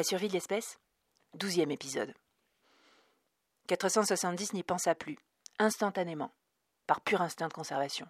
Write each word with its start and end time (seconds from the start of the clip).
La 0.00 0.04
survie 0.04 0.28
de 0.28 0.32
l'espèce? 0.32 0.78
Douzième 1.34 1.70
épisode. 1.70 2.14
470 3.66 4.54
n'y 4.54 4.62
pensa 4.62 4.94
plus, 4.94 5.18
instantanément, 5.58 6.32
par 6.86 7.02
pur 7.02 7.20
instinct 7.20 7.48
de 7.48 7.52
conservation. 7.52 8.06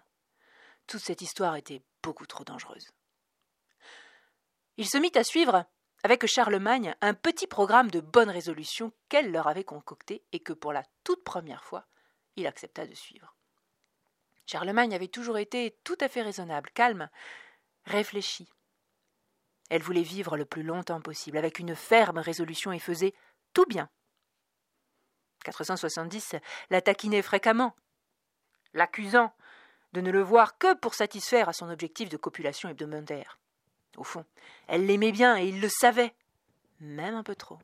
Toute 0.87 1.01
cette 1.01 1.21
histoire 1.21 1.57
était 1.57 1.81
beaucoup 2.01 2.25
trop 2.25 2.45
dangereuse. 2.45 2.87
Il 4.77 4.87
se 4.87 4.97
mit 4.99 5.11
à 5.15 5.25
suivre, 5.25 5.65
avec 6.03 6.25
Charlemagne, 6.27 6.95
un 7.01 7.13
petit 7.13 7.45
programme 7.45 7.91
de 7.91 7.99
bonne 7.99 8.29
résolution 8.29 8.93
qu'elle 9.09 9.29
leur 9.29 9.47
avait 9.47 9.65
concocté 9.65 10.23
et 10.31 10.39
que 10.39 10.53
pour 10.53 10.71
la 10.71 10.85
toute 11.03 11.25
première 11.25 11.65
fois, 11.65 11.87
il 12.37 12.47
accepta 12.47 12.87
de 12.87 12.95
suivre. 12.95 13.35
Charlemagne 14.45 14.95
avait 14.95 15.09
toujours 15.09 15.39
été 15.39 15.77
tout 15.83 15.97
à 15.99 16.07
fait 16.07 16.21
raisonnable, 16.21 16.69
calme, 16.73 17.09
réfléchi. 17.83 18.47
Elle 19.71 19.83
voulait 19.83 20.01
vivre 20.01 20.35
le 20.35 20.43
plus 20.43 20.63
longtemps 20.63 20.99
possible, 20.99 21.37
avec 21.37 21.57
une 21.57 21.77
ferme 21.77 22.17
résolution 22.17 22.73
et 22.73 22.79
faisait 22.79 23.13
tout 23.53 23.65
bien. 23.65 23.89
470 25.45 26.35
la 26.69 26.81
taquinait 26.81 27.21
fréquemment, 27.21 27.73
l'accusant 28.73 29.33
de 29.93 30.01
ne 30.01 30.11
le 30.11 30.21
voir 30.21 30.57
que 30.57 30.75
pour 30.75 30.93
satisfaire 30.93 31.47
à 31.47 31.53
son 31.53 31.69
objectif 31.69 32.09
de 32.09 32.17
copulation 32.17 32.67
hebdomadaire. 32.67 33.39
Au 33.95 34.03
fond, 34.03 34.25
elle 34.67 34.85
l'aimait 34.85 35.13
bien 35.13 35.37
et 35.37 35.47
il 35.47 35.61
le 35.61 35.69
savait, 35.69 36.13
même 36.81 37.15
un 37.15 37.23
peu 37.23 37.35
trop. 37.35 37.59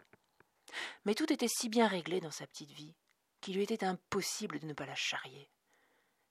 Mais 1.04 1.14
tout 1.14 1.32
était 1.34 1.50
si 1.50 1.68
bien 1.68 1.88
réglé 1.88 2.22
dans 2.22 2.32
sa 2.32 2.48
petite 2.48 2.72
vie 2.72 2.96
qu'il 3.42 3.56
lui 3.56 3.64
était 3.64 3.84
impossible 3.84 4.60
de 4.60 4.66
ne 4.66 4.74
pas 4.74 4.86
la 4.86 4.96
charrier. 4.96 5.50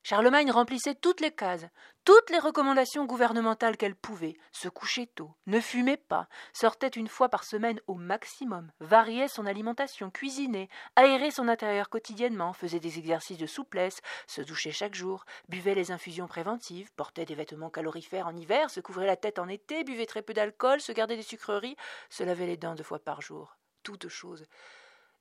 Charlemagne 0.08 0.52
remplissait 0.52 0.94
toutes 0.94 1.20
les 1.20 1.32
cases, 1.32 1.66
toutes 2.04 2.30
les 2.30 2.38
recommandations 2.38 3.06
gouvernementales 3.06 3.76
qu'elle 3.76 3.96
pouvait, 3.96 4.36
se 4.52 4.68
couchait 4.68 5.10
tôt, 5.12 5.32
ne 5.48 5.58
fumait 5.58 5.96
pas, 5.96 6.28
sortait 6.52 6.86
une 6.86 7.08
fois 7.08 7.28
par 7.28 7.42
semaine 7.42 7.80
au 7.88 7.96
maximum, 7.96 8.70
variait 8.78 9.26
son 9.26 9.46
alimentation, 9.46 10.12
cuisinait, 10.12 10.68
aérait 10.94 11.32
son 11.32 11.48
intérieur 11.48 11.88
quotidiennement, 11.88 12.52
faisait 12.52 12.78
des 12.78 13.00
exercices 13.00 13.36
de 13.36 13.48
souplesse, 13.48 14.00
se 14.28 14.42
douchait 14.42 14.70
chaque 14.70 14.94
jour, 14.94 15.24
buvait 15.48 15.74
les 15.74 15.90
infusions 15.90 16.28
préventives, 16.28 16.92
portait 16.94 17.24
des 17.24 17.34
vêtements 17.34 17.68
calorifères 17.68 18.28
en 18.28 18.36
hiver, 18.36 18.70
se 18.70 18.78
couvrait 18.78 19.06
la 19.06 19.16
tête 19.16 19.40
en 19.40 19.48
été, 19.48 19.82
buvait 19.82 20.06
très 20.06 20.22
peu 20.22 20.34
d'alcool, 20.34 20.80
se 20.80 20.92
gardait 20.92 21.16
des 21.16 21.22
sucreries, 21.22 21.76
se 22.10 22.22
lavait 22.22 22.46
les 22.46 22.56
dents 22.56 22.76
deux 22.76 22.84
fois 22.84 23.00
par 23.00 23.22
jour. 23.22 23.56
Toutes 23.82 24.06
choses 24.06 24.46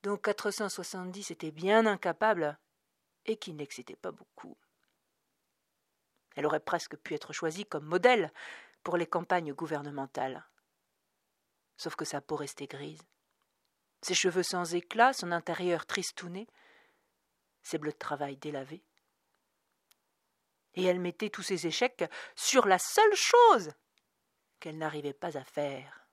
dont 0.04 0.18
470 0.18 1.32
était 1.32 1.50
bien 1.50 1.88
incapable 1.88 2.60
et 3.26 3.38
qui 3.38 3.52
n'excitait 3.52 3.96
pas 3.96 4.12
beaucoup. 4.12 4.56
Elle 6.36 6.46
aurait 6.46 6.60
presque 6.60 6.98
pu 6.98 7.14
être 7.14 7.34
choisie 7.34 7.66
comme 7.66 7.86
modèle 7.86 8.32
pour 8.84 8.98
les 8.98 9.08
campagnes 9.08 9.54
gouvernementales. 9.54 10.46
Sauf 11.78 11.96
que 11.96 12.06
sa 12.06 12.22
peau 12.22 12.36
restait 12.36 12.68
grise, 12.68 13.02
ses 14.02 14.14
cheveux 14.14 14.44
sans 14.44 14.76
éclat, 14.76 15.14
son 15.14 15.32
intérieur 15.32 15.86
tristouné, 15.86 16.48
ses 17.64 17.78
bleus 17.78 17.92
de 17.92 17.98
travail 17.98 18.38
délavés. 18.38 18.84
Et 20.76 20.84
elle 20.84 21.00
mettait 21.00 21.30
tous 21.30 21.42
ses 21.42 21.68
échecs 21.68 22.06
sur 22.36 22.68
la 22.68 22.78
seule 22.80 23.16
chose 23.16 23.72
qu'elle 24.60 24.78
n'arrivait 24.78 25.14
pas 25.14 25.38
à 25.38 25.44
faire 25.44 26.06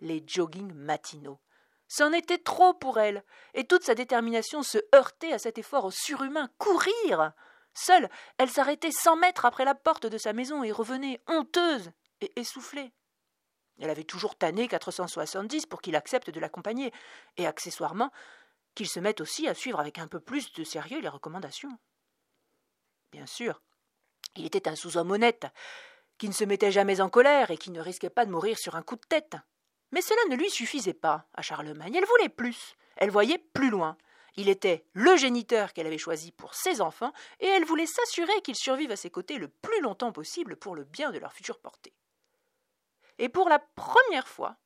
les 0.00 0.24
joggings 0.26 0.72
matinaux. 0.72 1.40
C'en 1.88 2.12
était 2.12 2.38
trop 2.38 2.74
pour 2.74 2.98
elle, 2.98 3.24
et 3.52 3.66
toute 3.66 3.84
sa 3.84 3.94
détermination 3.94 4.62
se 4.62 4.78
heurtait 4.94 5.32
à 5.32 5.38
cet 5.38 5.58
effort 5.58 5.92
surhumain 5.92 6.48
courir 6.58 7.32
Seule, 7.74 8.08
elle 8.38 8.50
s'arrêtait 8.50 8.92
cent 8.92 9.16
mètres 9.16 9.44
après 9.44 9.64
la 9.64 9.74
porte 9.74 10.06
de 10.06 10.18
sa 10.18 10.32
maison 10.32 10.62
et 10.62 10.72
revenait 10.72 11.20
honteuse 11.26 11.90
et 12.20 12.32
essoufflée. 12.38 12.92
Elle 13.80 13.90
avait 13.90 14.04
toujours 14.04 14.36
tanné 14.36 14.68
470 14.68 15.66
pour 15.66 15.82
qu'il 15.82 15.96
accepte 15.96 16.30
de 16.30 16.38
l'accompagner, 16.38 16.92
et 17.36 17.46
accessoirement 17.46 18.12
qu'il 18.74 18.88
se 18.88 19.00
mette 19.00 19.20
aussi 19.20 19.48
à 19.48 19.54
suivre 19.54 19.80
avec 19.80 19.98
un 19.98 20.06
peu 20.06 20.20
plus 20.20 20.52
de 20.52 20.64
sérieux 20.64 21.00
les 21.00 21.08
recommandations. 21.08 21.76
Bien 23.10 23.26
sûr, 23.26 23.60
il 24.36 24.46
était 24.46 24.68
un 24.68 24.76
sous-homme 24.76 25.10
honnête, 25.10 25.46
qui 26.18 26.28
ne 26.28 26.32
se 26.32 26.44
mettait 26.44 26.72
jamais 26.72 27.00
en 27.00 27.08
colère 27.08 27.50
et 27.50 27.56
qui 27.56 27.70
ne 27.70 27.80
risquait 27.80 28.10
pas 28.10 28.24
de 28.24 28.30
mourir 28.30 28.58
sur 28.58 28.76
un 28.76 28.82
coup 28.82 28.96
de 28.96 29.06
tête. 29.08 29.36
Mais 29.90 30.02
cela 30.02 30.20
ne 30.30 30.36
lui 30.36 30.50
suffisait 30.50 30.94
pas 30.94 31.26
à 31.34 31.42
Charlemagne. 31.42 31.94
Elle 31.94 32.06
voulait 32.06 32.28
plus. 32.28 32.76
Elle 32.96 33.10
voyait 33.10 33.38
plus 33.38 33.70
loin. 33.70 33.96
Il 34.36 34.48
était 34.48 34.84
le 34.94 35.16
géniteur 35.16 35.72
qu'elle 35.72 35.86
avait 35.86 35.98
choisi 35.98 36.32
pour 36.32 36.54
ses 36.54 36.80
enfants, 36.80 37.12
et 37.40 37.46
elle 37.46 37.64
voulait 37.64 37.86
s'assurer 37.86 38.40
qu'ils 38.42 38.56
survivent 38.56 38.90
à 38.90 38.96
ses 38.96 39.10
côtés 39.10 39.38
le 39.38 39.48
plus 39.48 39.80
longtemps 39.80 40.12
possible 40.12 40.56
pour 40.56 40.74
le 40.74 40.84
bien 40.84 41.12
de 41.12 41.18
leur 41.18 41.32
future 41.32 41.60
portée. 41.60 41.94
Et 43.18 43.28
pour 43.28 43.48
la 43.48 43.60
première 43.60 44.26
fois, 44.26 44.56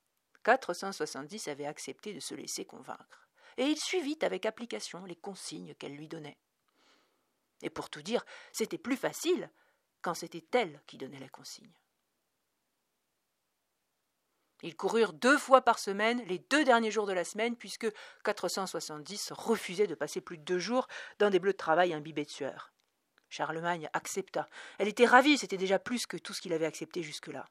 470 0.44 1.48
avait 1.48 1.66
accepté 1.66 2.14
de 2.14 2.20
se 2.20 2.34
laisser 2.34 2.64
convaincre, 2.64 3.28
et 3.58 3.66
il 3.66 3.78
suivit 3.78 4.18
avec 4.22 4.46
application 4.46 5.04
les 5.04 5.16
consignes 5.16 5.74
qu'elle 5.74 5.96
lui 5.96 6.08
donnait. 6.08 6.38
Et 7.60 7.70
pour 7.70 7.90
tout 7.90 8.02
dire, 8.02 8.24
c'était 8.52 8.78
plus 8.78 8.96
facile 8.96 9.50
quand 10.00 10.14
c'était 10.14 10.46
elle 10.52 10.80
qui 10.86 10.96
donnait 10.96 11.18
les 11.18 11.28
consignes. 11.28 11.74
Ils 14.62 14.76
coururent 14.76 15.12
deux 15.12 15.38
fois 15.38 15.62
par 15.62 15.78
semaine, 15.78 16.22
les 16.26 16.38
deux 16.38 16.64
derniers 16.64 16.90
jours 16.90 17.06
de 17.06 17.12
la 17.12 17.24
semaine, 17.24 17.56
puisque 17.56 17.86
470 18.24 19.32
refusait 19.32 19.86
de 19.86 19.94
passer 19.94 20.20
plus 20.20 20.38
de 20.38 20.42
deux 20.42 20.58
jours 20.58 20.88
dans 21.18 21.30
des 21.30 21.38
bleus 21.38 21.52
de 21.52 21.58
travail 21.58 21.94
imbibés 21.94 22.24
de 22.24 22.30
sueur. 22.30 22.72
Charlemagne 23.28 23.88
accepta. 23.92 24.48
Elle 24.78 24.88
était 24.88 25.06
ravie, 25.06 25.38
c'était 25.38 25.56
déjà 25.56 25.78
plus 25.78 26.06
que 26.06 26.16
tout 26.16 26.32
ce 26.32 26.40
qu'il 26.40 26.52
avait 26.52 26.66
accepté 26.66 27.02
jusque-là. 27.02 27.46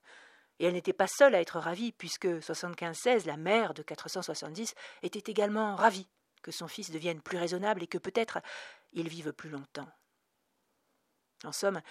Et 0.60 0.66
elle 0.66 0.74
n'était 0.74 0.94
pas 0.94 1.08
seule 1.08 1.36
à 1.36 1.42
être 1.42 1.60
ravie, 1.60 1.92
puisque 1.92 2.26
75-16, 2.26 3.26
la 3.26 3.38
mère 3.38 3.74
de 3.74 3.84
470, 3.84 4.74
était 5.04 5.32
également 5.32 5.76
ravie 5.76 6.08
que 6.42 6.52
son 6.52 6.68
fils 6.68 6.92
devienne 6.92 7.22
plus 7.22 7.38
raisonnable 7.38 7.84
et 7.84 7.88
que 7.88 7.98
peut-être 7.98 8.40
il 8.94 9.08
vive 9.08 9.34
plus 9.34 9.50
longtemps. 9.50 9.88
En 11.44 11.52
somme, 11.52 11.82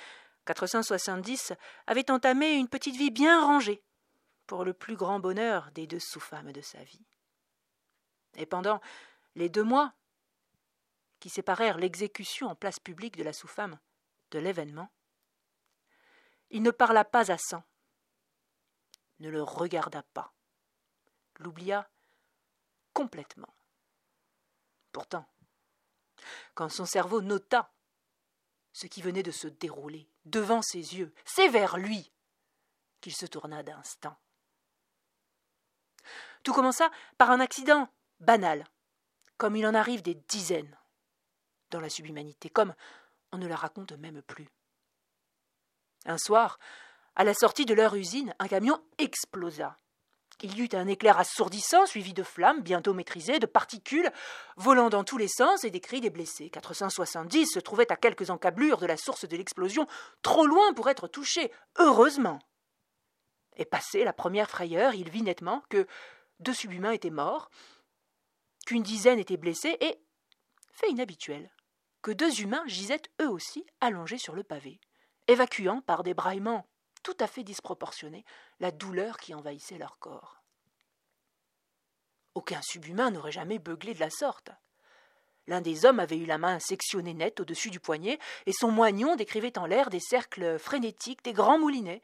470 0.46 1.52
avait 1.86 2.10
entamé 2.10 2.54
une 2.54 2.68
petite 2.68 2.96
vie 2.96 3.10
bien 3.10 3.44
rangée, 3.44 3.82
pour 4.46 4.64
le 4.64 4.72
plus 4.72 4.96
grand 4.96 5.20
bonheur 5.20 5.70
des 5.72 5.86
deux 5.86 6.00
sous-femmes 6.00 6.52
de 6.52 6.60
sa 6.60 6.82
vie. 6.82 7.04
Et 8.36 8.46
pendant 8.46 8.80
les 9.34 9.48
deux 9.48 9.64
mois 9.64 9.92
qui 11.20 11.30
séparèrent 11.30 11.78
l'exécution 11.78 12.48
en 12.48 12.54
place 12.54 12.78
publique 12.78 13.16
de 13.16 13.24
la 13.24 13.32
sous-femme 13.32 13.78
de 14.30 14.38
l'événement, 14.38 14.90
il 16.50 16.62
ne 16.62 16.70
parla 16.70 17.04
pas 17.04 17.32
à 17.32 17.38
sang, 17.38 17.64
ne 19.18 19.28
le 19.30 19.42
regarda 19.42 20.02
pas, 20.02 20.32
l'oublia 21.38 21.88
complètement. 22.92 23.54
Pourtant, 24.92 25.26
quand 26.54 26.68
son 26.68 26.86
cerveau 26.86 27.20
nota 27.20 27.72
ce 28.72 28.86
qui 28.86 29.00
venait 29.00 29.22
de 29.22 29.30
se 29.30 29.48
dérouler 29.48 30.08
devant 30.26 30.60
ses 30.60 30.96
yeux, 30.96 31.14
c'est 31.24 31.48
vers 31.48 31.78
lui 31.78 32.12
qu'il 33.00 33.14
se 33.14 33.24
tourna 33.24 33.62
d'instant. 33.62 34.16
Tout 36.46 36.52
commença 36.52 36.92
par 37.18 37.32
un 37.32 37.40
accident 37.40 37.88
banal, 38.20 38.64
comme 39.36 39.56
il 39.56 39.66
en 39.66 39.74
arrive 39.74 40.02
des 40.02 40.14
dizaines 40.14 40.78
dans 41.70 41.80
la 41.80 41.90
subhumanité, 41.90 42.50
comme 42.50 42.72
on 43.32 43.38
ne 43.38 43.48
la 43.48 43.56
raconte 43.56 43.90
même 43.98 44.22
plus. 44.22 44.48
Un 46.04 46.18
soir, 46.18 46.60
à 47.16 47.24
la 47.24 47.34
sortie 47.34 47.66
de 47.66 47.74
leur 47.74 47.96
usine, 47.96 48.32
un 48.38 48.46
camion 48.46 48.80
explosa. 48.98 49.76
Il 50.40 50.56
y 50.56 50.62
eut 50.62 50.68
un 50.74 50.86
éclair 50.86 51.18
assourdissant, 51.18 51.84
suivi 51.84 52.14
de 52.14 52.22
flammes 52.22 52.62
bientôt 52.62 52.94
maîtrisées, 52.94 53.40
de 53.40 53.46
particules 53.46 54.12
volant 54.56 54.88
dans 54.88 55.02
tous 55.02 55.18
les 55.18 55.26
sens 55.26 55.64
et 55.64 55.70
des 55.70 55.80
cris 55.80 56.00
des 56.00 56.10
blessés. 56.10 56.48
470 56.50 57.54
se 57.54 57.58
trouvaient 57.58 57.90
à 57.90 57.96
quelques 57.96 58.30
encablures 58.30 58.78
de 58.78 58.86
la 58.86 58.96
source 58.96 59.26
de 59.26 59.36
l'explosion, 59.36 59.88
trop 60.22 60.46
loin 60.46 60.74
pour 60.74 60.88
être 60.90 61.08
touchés, 61.08 61.50
heureusement. 61.76 62.38
Et 63.56 63.64
passé 63.64 64.04
la 64.04 64.12
première 64.12 64.48
frayeur, 64.48 64.94
il 64.94 65.10
vit 65.10 65.22
nettement 65.22 65.64
que 65.70 65.88
deux 66.40 66.54
subhumains 66.54 66.92
étaient 66.92 67.10
morts, 67.10 67.50
qu'une 68.66 68.82
dizaine 68.82 69.18
étaient 69.18 69.36
blessés 69.36 69.76
et, 69.80 70.00
fait 70.72 70.90
inhabituel, 70.90 71.50
que 72.02 72.10
deux 72.10 72.40
humains 72.40 72.64
gisaient 72.66 73.02
eux 73.22 73.30
aussi 73.30 73.66
allongés 73.80 74.18
sur 74.18 74.34
le 74.34 74.42
pavé, 74.42 74.80
évacuant 75.28 75.80
par 75.80 76.02
des 76.02 76.14
braillements 76.14 76.66
tout 77.02 77.16
à 77.20 77.28
fait 77.28 77.44
disproportionnés 77.44 78.24
la 78.58 78.72
douleur 78.72 79.18
qui 79.18 79.32
envahissait 79.32 79.78
leur 79.78 79.98
corps. 80.00 80.42
Aucun 82.34 82.60
subhumain 82.62 83.12
n'aurait 83.12 83.30
jamais 83.30 83.60
beuglé 83.60 83.94
de 83.94 84.00
la 84.00 84.10
sorte. 84.10 84.50
L'un 85.46 85.60
des 85.60 85.86
hommes 85.86 86.00
avait 86.00 86.18
eu 86.18 86.26
la 86.26 86.36
main 86.36 86.58
sectionnée 86.58 87.14
nette 87.14 87.38
au-dessus 87.38 87.70
du 87.70 87.78
poignet, 87.78 88.18
et 88.46 88.52
son 88.52 88.72
moignon 88.72 89.14
décrivait 89.14 89.56
en 89.56 89.66
l'air 89.66 89.88
des 89.88 90.00
cercles 90.00 90.58
frénétiques, 90.58 91.22
des 91.22 91.32
grands 91.32 91.60
moulinets, 91.60 92.02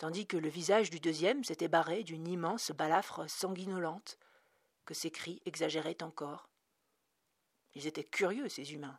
tandis 0.00 0.26
que 0.26 0.38
le 0.38 0.48
visage 0.48 0.88
du 0.88 0.98
deuxième 0.98 1.44
s'était 1.44 1.68
barré 1.68 2.04
d'une 2.04 2.26
immense 2.26 2.70
balafre 2.70 3.28
sanguinolente, 3.28 4.18
que 4.86 4.94
ses 4.94 5.10
cris 5.10 5.42
exagéraient 5.44 6.02
encore. 6.02 6.48
Ils 7.74 7.86
étaient 7.86 8.04
curieux, 8.04 8.48
ces 8.48 8.72
humains. 8.72 8.98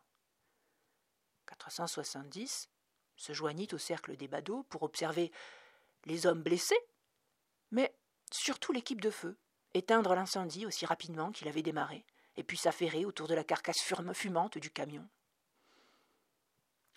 470 1.48 2.70
se 3.16 3.34
joignit 3.34 3.74
au 3.74 3.80
cercle 3.80 4.16
des 4.16 4.28
badauds 4.28 4.62
pour 4.70 4.84
observer 4.84 5.32
les 6.06 6.28
hommes 6.28 6.44
blessés, 6.44 6.80
mais 7.72 7.92
surtout 8.32 8.72
l'équipe 8.72 9.02
de 9.02 9.10
feu, 9.10 9.36
éteindre 9.74 10.14
l'incendie 10.14 10.68
aussi 10.68 10.86
rapidement 10.86 11.32
qu'il 11.32 11.48
avait 11.48 11.64
démarré, 11.64 12.06
et 12.36 12.44
puis 12.44 12.58
s'affairer 12.58 13.06
autour 13.06 13.28
de 13.28 13.34
la 13.34 13.44
carcasse 13.44 13.82
fumante 14.14 14.60
du 14.60 14.70
camion. 14.70 15.10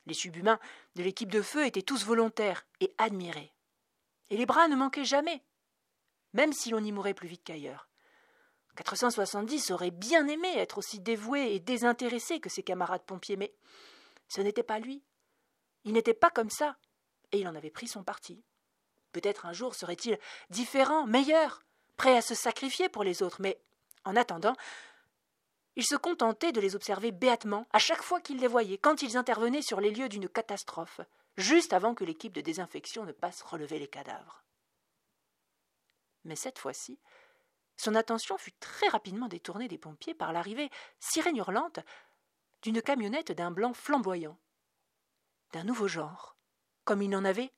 Les 0.04 0.12
subhumains 0.12 0.60
de 0.94 1.02
l'équipe 1.02 1.32
de 1.32 1.40
feu 1.40 1.64
étaient 1.64 1.80
tous 1.80 2.04
volontaires 2.04 2.66
et 2.80 2.94
admirés. 2.98 3.54
Et 4.34 4.36
les 4.36 4.46
bras 4.46 4.66
ne 4.66 4.74
manquaient 4.74 5.04
jamais, 5.04 5.44
même 6.32 6.52
si 6.52 6.70
l'on 6.70 6.82
y 6.82 6.90
mourait 6.90 7.14
plus 7.14 7.28
vite 7.28 7.44
qu'ailleurs. 7.44 7.88
470 8.74 9.70
aurait 9.70 9.92
bien 9.92 10.26
aimé 10.26 10.48
être 10.56 10.78
aussi 10.78 10.98
dévoué 10.98 11.54
et 11.54 11.60
désintéressé 11.60 12.40
que 12.40 12.50
ses 12.50 12.64
camarades 12.64 13.04
pompiers, 13.04 13.36
mais 13.36 13.54
ce 14.26 14.40
n'était 14.40 14.64
pas 14.64 14.80
lui. 14.80 15.04
Il 15.84 15.92
n'était 15.92 16.14
pas 16.14 16.30
comme 16.30 16.50
ça, 16.50 16.76
et 17.30 17.38
il 17.38 17.46
en 17.46 17.54
avait 17.54 17.70
pris 17.70 17.86
son 17.86 18.02
parti. 18.02 18.42
Peut-être 19.12 19.46
un 19.46 19.52
jour 19.52 19.76
serait-il 19.76 20.18
différent, 20.50 21.06
meilleur, 21.06 21.62
prêt 21.96 22.16
à 22.16 22.20
se 22.20 22.34
sacrifier 22.34 22.88
pour 22.88 23.04
les 23.04 23.22
autres, 23.22 23.40
mais 23.40 23.60
en 24.04 24.16
attendant, 24.16 24.56
il 25.76 25.86
se 25.86 25.94
contentait 25.94 26.50
de 26.50 26.60
les 26.60 26.74
observer 26.74 27.12
béatement 27.12 27.68
à 27.72 27.78
chaque 27.78 28.02
fois 28.02 28.20
qu'il 28.20 28.40
les 28.40 28.48
voyait, 28.48 28.78
quand 28.78 29.00
ils 29.00 29.16
intervenaient 29.16 29.62
sur 29.62 29.80
les 29.80 29.92
lieux 29.92 30.08
d'une 30.08 30.28
catastrophe, 30.28 31.02
juste 31.36 31.72
avant 31.72 31.94
que 31.94 32.04
l'équipe 32.04 32.32
de 32.32 32.40
désinfection 32.40 33.04
ne 33.04 33.12
passe 33.12 33.42
relever 33.42 33.78
les 33.78 33.88
cadavres. 33.88 34.44
Mais 36.24 36.36
cette 36.36 36.58
fois-ci, 36.58 36.98
son 37.76 37.94
attention 37.94 38.38
fut 38.38 38.52
très 38.52 38.88
rapidement 38.88 39.28
détournée 39.28 39.68
des 39.68 39.78
pompiers 39.78 40.14
par 40.14 40.32
l'arrivée, 40.32 40.70
sirène 41.00 41.36
hurlante, 41.36 41.80
d'une 42.62 42.80
camionnette 42.80 43.32
d'un 43.32 43.50
blanc 43.50 43.74
flamboyant, 43.74 44.38
d'un 45.52 45.64
nouveau 45.64 45.88
genre, 45.88 46.36
comme 46.84 47.02
il 47.02 47.10
n'en 47.10 47.24
avait 47.24 47.52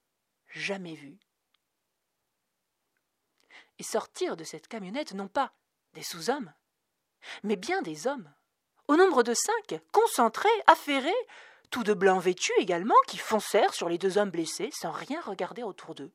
jamais 0.49 0.95
vu. 0.95 1.19
Et 3.79 3.83
sortir 3.83 4.37
de 4.37 4.45
cette 4.45 4.69
camionnette 4.69 5.13
non 5.13 5.29
pas 5.29 5.53
des 5.93 6.03
sous-hommes, 6.03 6.53
mais 7.43 7.57
bien 7.57 7.83
des 7.83 8.07
hommes, 8.07 8.33
au 8.89 8.97
nombre 8.97 9.23
de 9.23 9.35
cinq, 9.35 9.81
concentrés, 9.93 10.49
affairés, 10.67 11.13
tous 11.71 11.85
de 11.85 11.95
blanc 11.95 12.19
vêtus 12.19 12.53
également, 12.59 12.95
qui 13.07 13.19
foncèrent 13.19 13.75
sur 13.75 13.89
les 13.89 13.99
deux 13.99 14.19
hommes 14.19 14.31
blessés 14.31 14.71
sans 14.73 14.91
rien 14.91 15.21
regarder 15.21 15.63
autour 15.63 15.95
d'eux. 15.95 16.13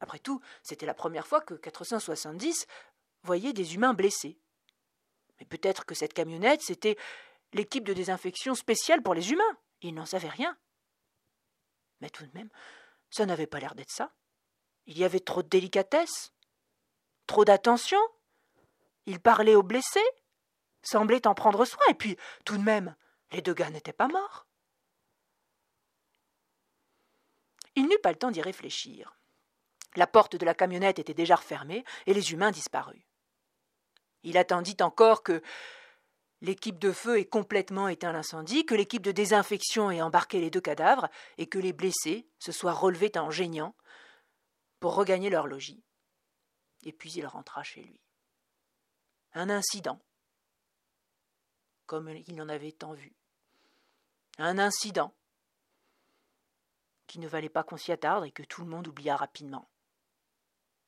Après 0.00 0.18
tout, 0.18 0.40
c'était 0.62 0.86
la 0.86 0.94
première 0.94 1.26
fois 1.26 1.40
que 1.40 1.54
470 1.54 2.66
voyait 3.22 3.52
des 3.52 3.74
humains 3.74 3.94
blessés. 3.94 4.38
Mais 5.38 5.46
peut-être 5.46 5.84
que 5.84 5.94
cette 5.94 6.14
camionnette, 6.14 6.62
c'était 6.62 6.96
l'équipe 7.52 7.84
de 7.84 7.94
désinfection 7.94 8.54
spéciale 8.54 9.02
pour 9.02 9.14
les 9.14 9.32
humains. 9.32 9.58
Il 9.82 9.94
n'en 9.94 10.06
savait 10.06 10.28
rien. 10.28 10.56
Mais 12.00 12.10
tout 12.10 12.24
de 12.24 12.32
même, 12.34 12.50
ça 13.10 13.26
n'avait 13.26 13.46
pas 13.46 13.60
l'air 13.60 13.74
d'être 13.74 13.90
ça. 13.90 14.12
Il 14.86 14.98
y 14.98 15.04
avait 15.04 15.20
trop 15.20 15.42
de 15.42 15.48
délicatesse, 15.48 16.32
trop 17.26 17.44
d'attention. 17.44 18.00
Il 19.06 19.20
parlait 19.20 19.54
aux 19.54 19.62
blessés, 19.62 20.06
semblait 20.82 21.26
en 21.26 21.34
prendre 21.34 21.64
soin, 21.64 21.84
et 21.90 21.94
puis, 21.94 22.16
tout 22.44 22.56
de 22.56 22.62
même, 22.62 22.94
les 23.32 23.42
deux 23.42 23.54
gars 23.54 23.70
n'étaient 23.70 23.92
pas 23.92 24.08
morts. 24.08 24.46
Il 27.74 27.86
n'eut 27.86 27.98
pas 28.02 28.12
le 28.12 28.18
temps 28.18 28.30
d'y 28.30 28.42
réfléchir. 28.42 29.16
La 29.94 30.06
porte 30.06 30.36
de 30.36 30.44
la 30.44 30.54
camionnette 30.54 30.98
était 30.98 31.14
déjà 31.14 31.36
refermée 31.36 31.84
et 32.06 32.14
les 32.14 32.32
humains 32.32 32.50
disparus. 32.50 33.02
Il 34.22 34.36
attendit 34.36 34.76
encore 34.80 35.22
que 35.22 35.42
l'équipe 36.40 36.78
de 36.78 36.92
feu 36.92 37.18
ait 37.18 37.24
complètement 37.24 37.88
éteint 37.88 38.12
l'incendie, 38.12 38.66
que 38.66 38.74
l'équipe 38.74 39.02
de 39.02 39.12
désinfection 39.12 39.90
ait 39.90 40.02
embarqué 40.02 40.40
les 40.40 40.50
deux 40.50 40.60
cadavres 40.60 41.08
et 41.36 41.46
que 41.46 41.58
les 41.58 41.72
blessés 41.72 42.28
se 42.38 42.52
soient 42.52 42.72
relevés 42.72 43.12
en 43.16 43.30
geignant 43.30 43.74
pour 44.80 44.94
regagner 44.94 45.30
leur 45.30 45.46
logis. 45.46 45.82
Et 46.84 46.92
puis 46.92 47.12
il 47.12 47.26
rentra 47.26 47.62
chez 47.62 47.82
lui. 47.82 48.00
Un 49.34 49.50
incident, 49.50 50.00
comme 51.86 52.08
il 52.08 52.40
en 52.40 52.48
avait 52.48 52.72
tant 52.72 52.92
vu. 52.92 53.17
Un 54.38 54.58
incident 54.58 55.14
qui 57.06 57.18
ne 57.18 57.28
valait 57.28 57.48
pas 57.48 57.64
qu'on 57.64 57.76
s'y 57.76 57.90
attarde 57.92 58.24
et 58.26 58.30
que 58.30 58.42
tout 58.42 58.62
le 58.62 58.68
monde 58.68 58.86
oublia 58.86 59.16
rapidement. 59.16 59.68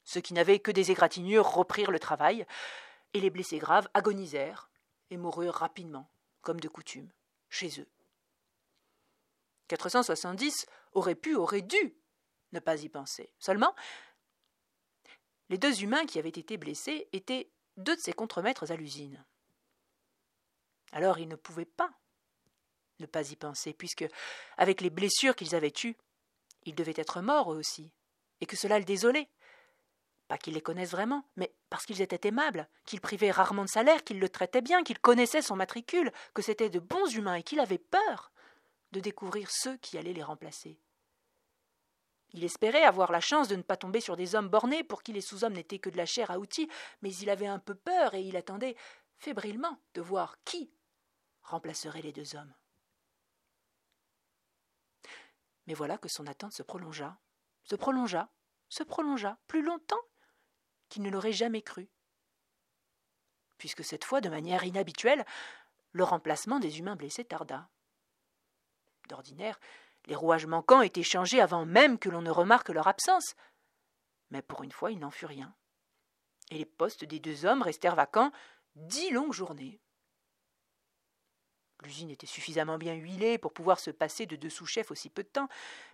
Ceux 0.05 0.21
qui 0.21 0.35
n'avaient 0.35 0.61
que 0.61 0.71
des 0.71 0.91
égratignures 0.91 1.49
reprirent 1.49 1.91
le 1.91 1.99
travail, 1.99 2.47
et 3.13 3.21
les 3.21 3.31
blessés 3.31 3.59
graves 3.59 3.89
agonisèrent 3.95 4.71
et 5.11 5.17
moururent 5.17 5.55
rapidement, 5.55 6.11
comme 6.43 6.61
de 6.61 6.69
coutume, 6.69 7.11
chez 7.49 7.81
eux. 7.81 7.89
470 9.69 10.67
aurait 10.93 11.15
pu, 11.15 11.35
aurait 11.35 11.63
dû 11.63 11.97
ne 12.53 12.61
pas 12.61 12.83
y 12.83 12.89
penser. 12.89 13.33
Seulement, 13.39 13.75
les 15.49 15.59
deux 15.59 15.83
humains 15.83 16.07
qui 16.07 16.19
avaient 16.19 16.29
été 16.29 16.57
blessés 16.57 17.09
étaient 17.13 17.51
deux 17.77 17.97
de 17.97 18.01
ses 18.01 18.13
contremaîtres 18.13 18.71
à 18.71 18.77
l'usine. 18.77 19.25
Alors 20.93 21.19
ils 21.19 21.29
ne 21.29 21.37
pouvaient 21.37 21.65
pas 21.65 21.93
ne 23.01 23.07
pas 23.07 23.31
y 23.31 23.37
penser, 23.37 23.73
puisque, 23.73 24.07
avec 24.57 24.81
les 24.81 24.91
blessures 24.91 25.37
qu'ils 25.37 25.55
avaient 25.55 25.73
eues, 25.85 25.97
ils 26.65 26.75
devaient 26.75 26.95
être 26.97 27.21
morts 27.21 27.53
eux 27.53 27.57
aussi, 27.57 27.91
et 28.41 28.47
que 28.47 28.57
cela 28.57 28.79
le 28.79 28.85
désolait. 28.85 29.29
Pas 30.29 30.39
qu'ils 30.39 30.55
les 30.55 30.61
connaissent 30.61 30.93
vraiment, 30.93 31.25
mais 31.37 31.53
parce 31.71 31.85
qu'ils 31.85 32.03
étaient 32.03 32.29
aimables, 32.29 32.69
qu'ils 32.85 33.01
privaient 33.01 33.33
rarement 33.33 33.65
de 33.65 33.69
salaire, 33.69 34.05
qu'ils 34.05 34.21
le 34.21 34.29
traitaient 34.29 34.61
bien, 34.61 34.85
qu'ils 34.85 35.01
connaissaient 35.01 35.43
son 35.43 35.57
matricule, 35.57 36.13
que 36.35 36.43
c'étaient 36.43 36.71
de 36.71 36.79
bons 36.79 37.13
humains 37.15 37.35
et 37.35 37.43
qu'il 37.43 37.59
avait 37.59 37.79
peur 37.79 38.31
de 38.93 39.01
découvrir 39.01 39.51
ceux 39.51 39.77
qui 39.79 39.99
allaient 39.99 40.13
les 40.13 40.23
remplacer. 40.23 40.79
Il 42.33 42.45
espérait 42.45 42.85
avoir 42.85 43.11
la 43.11 43.21
chance 43.21 43.49
de 43.49 43.57
ne 43.57 43.63
pas 43.63 43.77
tomber 43.77 44.01
sur 44.01 44.17
des 44.17 44.37
hommes 44.37 44.49
bornés 44.49 44.85
pour 44.85 45.03
qui 45.03 45.13
les 45.13 45.21
sous-hommes 45.21 45.55
n'étaient 45.55 45.81
que 45.81 45.91
de 45.91 45.97
la 45.97 46.07
chair 46.07 46.31
à 46.31 46.39
outils, 46.39 46.69
mais 47.03 47.13
il 47.17 47.29
avait 47.29 47.47
un 47.47 47.59
peu 47.59 47.75
peur 47.75 48.15
et 48.15 48.23
il 48.23 48.37
attendait 48.37 48.77
fébrilement 49.19 49.79
de 49.95 50.01
voir 50.01 50.37
qui 50.45 50.71
remplacerait 51.43 52.03
les 52.03 52.13
deux 52.13 52.37
hommes. 52.37 52.55
Mais 55.71 55.75
voilà 55.75 55.99
que 55.99 56.09
son 56.09 56.27
attente 56.27 56.53
se 56.53 56.65
prolongea, 56.65 57.17
se 57.63 57.77
prolongea, 57.77 58.29
se 58.69 58.83
prolongea 58.83 59.39
plus 59.47 59.63
longtemps 59.63 60.03
qu'il 60.89 61.01
ne 61.03 61.11
l'aurait 61.11 61.31
jamais 61.31 61.63
cru. 61.63 61.89
Puisque 63.57 63.85
cette 63.85 64.03
fois, 64.03 64.21
de 64.21 64.29
manière 64.29 64.65
inhabituelle, 64.65 65.25
le 65.93 66.03
remplacement 66.03 66.59
des 66.59 66.81
humains 66.81 66.97
blessés 66.97 67.25
tarda. 67.25 67.71
D'ordinaire, 69.09 69.61
les 70.07 70.17
rouages 70.17 70.47
manquants 70.47 70.83
étaient 70.83 71.05
changés 71.05 71.41
avant 71.41 71.65
même 71.65 72.01
que 72.01 72.09
l'on 72.09 72.23
ne 72.23 72.33
remarque 72.33 72.71
leur 72.71 72.89
absence. 72.89 73.37
Mais 74.31 74.43
pour 74.43 74.65
une 74.65 74.73
fois, 74.73 74.91
il 74.91 74.99
n'en 74.99 75.13
fut 75.13 75.27
rien. 75.27 75.55
Et 76.51 76.59
les 76.59 76.67
postes 76.67 77.05
des 77.05 77.21
deux 77.21 77.45
hommes 77.45 77.63
restèrent 77.63 77.95
vacants 77.95 78.33
dix 78.75 79.11
longues 79.11 79.35
journées. 79.35 79.81
L'usine 81.83 82.11
était 82.11 82.27
suffisamment 82.27 82.79
bien 82.79 82.95
huilée 82.95 83.39
pour 83.39 83.53
pouvoir 83.53 83.81
se 83.81 83.91
passer 83.91 84.27
de 84.27 84.37
deux 84.37 84.51
sous-chefs 84.51 84.91
aussi 84.91 85.11
peu 85.11 85.23
de 85.23 85.29
temps, 85.29 85.49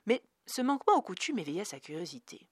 mais 0.06 0.22
ce 0.46 0.62
manquement 0.62 0.94
aux 0.94 1.02
coutumes 1.02 1.38
éveilla 1.38 1.64
sa 1.64 1.80
curiosité 1.80 2.48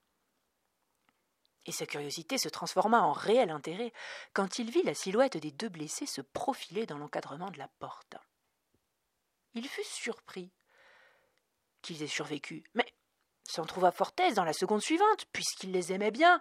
et 1.66 1.72
sa 1.72 1.86
curiosité 1.86 2.38
se 2.38 2.48
transforma 2.48 3.00
en 3.00 3.12
réel 3.12 3.50
intérêt 3.50 3.92
quand 4.32 4.58
il 4.58 4.70
vit 4.70 4.82
la 4.82 4.94
silhouette 4.94 5.36
des 5.36 5.50
deux 5.50 5.68
blessés 5.68 6.06
se 6.06 6.20
profiler 6.20 6.86
dans 6.86 6.98
l'encadrement 6.98 7.50
de 7.50 7.58
la 7.58 7.68
porte. 7.78 8.16
Il 9.54 9.68
fut 9.68 9.84
surpris 9.84 10.50
qu'ils 11.80 12.02
aient 12.02 12.06
survécu, 12.06 12.64
mais 12.74 12.86
s'en 13.44 13.64
trouva 13.64 13.92
fort 13.92 14.12
aise 14.18 14.34
dans 14.34 14.44
la 14.44 14.52
seconde 14.52 14.82
suivante, 14.82 15.26
puisqu'il 15.32 15.70
les 15.70 15.92
aimait 15.92 16.10
bien 16.10 16.40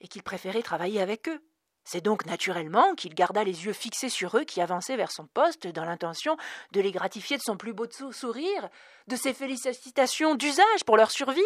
et 0.00 0.08
qu'il 0.08 0.22
préférait 0.22 0.62
travailler 0.62 1.00
avec 1.00 1.28
eux. 1.28 1.44
C'est 1.84 2.00
donc 2.00 2.24
naturellement 2.24 2.94
qu'il 2.94 3.14
garda 3.14 3.44
les 3.44 3.66
yeux 3.66 3.74
fixés 3.74 4.08
sur 4.08 4.36
eux 4.38 4.44
qui 4.44 4.60
avançaient 4.60 4.96
vers 4.96 5.12
son 5.12 5.26
poste 5.26 5.66
dans 5.66 5.84
l'intention 5.84 6.36
de 6.72 6.80
les 6.80 6.92
gratifier 6.92 7.36
de 7.36 7.42
son 7.42 7.56
plus 7.56 7.74
beau 7.74 7.86
sourire, 8.10 8.68
de 9.06 9.16
ses 9.16 9.34
félicitations 9.34 10.34
d'usage 10.34 10.84
pour 10.86 10.96
leur 10.96 11.10
survie. 11.10 11.42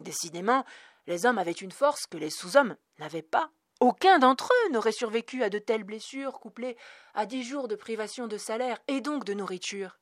Décidément, 0.00 0.64
les 1.06 1.24
hommes 1.24 1.38
avaient 1.38 1.52
une 1.52 1.72
force 1.72 2.06
que 2.06 2.18
les 2.18 2.30
sous-hommes 2.30 2.76
n'avaient 2.98 3.22
pas. 3.22 3.50
Aucun 3.80 4.18
d'entre 4.18 4.52
eux 4.52 4.72
n'aurait 4.72 4.92
survécu 4.92 5.42
à 5.42 5.50
de 5.50 5.58
telles 5.58 5.84
blessures 5.84 6.38
couplées 6.38 6.76
à 7.14 7.26
dix 7.26 7.44
jours 7.44 7.68
de 7.68 7.76
privation 7.76 8.26
de 8.26 8.36
salaire 8.36 8.78
et 8.88 9.00
donc 9.00 9.24
de 9.24 9.34
nourriture. 9.34 9.98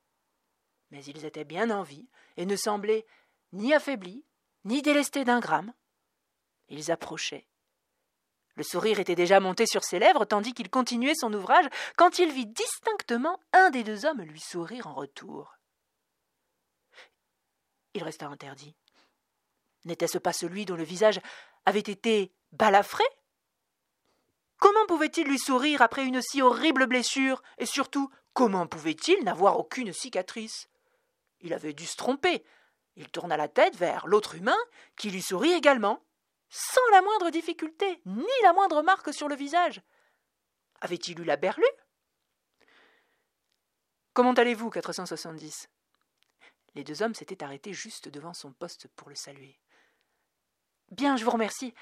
Mais 0.91 1.05
ils 1.05 1.25
étaient 1.25 1.45
bien 1.45 1.71
en 1.71 1.83
vie 1.83 2.09
et 2.37 2.47
ne 2.47 2.57
semblaient 2.57 3.07
ni 3.53 3.73
affaiblis, 3.73 4.25
ni 4.65 4.83
délestés 4.83 5.25
d'un 5.25 5.41
gramme. 5.41 5.73
Ils 6.69 6.91
approchaient. 6.91 7.47
Le 8.57 8.63
sourire 8.65 9.01
était 9.01 9.15
déjà 9.15 9.39
monté 9.39 9.67
sur 9.67 9.85
ses 9.85 9.99
lèvres 9.99 10.25
tandis 10.25 10.55
qu'il 10.55 10.71
continuait 10.71 11.15
son 11.15 11.33
ouvrage 11.33 11.67
quand 11.97 12.19
il 12.19 12.33
vit 12.33 12.47
distinctement 12.47 13.39
un 13.53 13.71
des 13.71 13.85
deux 13.85 14.07
hommes 14.07 14.23
lui 14.23 14.41
sourire 14.41 14.87
en 14.87 14.95
retour. 14.95 15.57
Il 17.95 18.03
resta 18.03 18.27
interdit. 18.27 18.75
N'était-ce 19.85 20.19
pas 20.19 20.33
celui 20.33 20.65
dont 20.65 20.75
le 20.75 20.85
visage 20.85 21.21
avait 21.67 21.81
été 21.81 22.33
balafré? 22.53 23.05
Comment 24.59 24.87
pouvait-il 24.87 25.27
lui 25.27 25.39
sourire 25.39 25.83
après 25.83 26.05
une 26.05 26.23
si 26.23 26.41
horrible 26.41 26.87
blessure? 26.87 27.43
Et 27.59 27.67
surtout, 27.67 28.11
comment 28.33 28.67
pouvait-il 28.67 29.23
n'avoir 29.23 29.59
aucune 29.59 29.93
cicatrice? 29.93 30.69
Il 31.41 31.53
avait 31.53 31.75
dû 31.75 31.87
se 31.87 31.97
tromper. 31.97 32.43
Il 32.97 33.11
tourna 33.11 33.37
la 33.37 33.49
tête 33.49 33.77
vers 33.77 34.07
l'autre 34.07 34.35
humain, 34.35 34.57
qui 34.97 35.11
lui 35.11 35.21
sourit 35.21 35.53
également. 35.53 36.03
Sans 36.57 36.89
la 36.91 37.03
moindre 37.03 37.29
difficulté, 37.29 38.01
ni 38.07 38.25
la 38.43 38.55
moindre 38.55 38.81
marque 38.81 39.13
sur 39.13 39.29
le 39.29 39.37
visage. 39.37 39.83
Avait-il 40.81 41.21
eu 41.21 41.25
la 41.25 41.37
berlue? 41.37 41.65
Comment 44.15 44.33
allez-vous, 44.33 44.71
470 44.71 45.69
Les 46.75 46.83
deux 46.83 47.03
hommes 47.03 47.15
s'étaient 47.15 47.45
arrêtés 47.45 47.75
juste 47.75 48.09
devant 48.09 48.33
son 48.33 48.53
poste 48.53 48.89
pour 48.97 49.11
le 49.11 49.15
saluer. 49.15 49.59
Bien, 50.91 51.19
je 51.19 51.27
vous 51.27 51.31
remercie, 51.31 51.75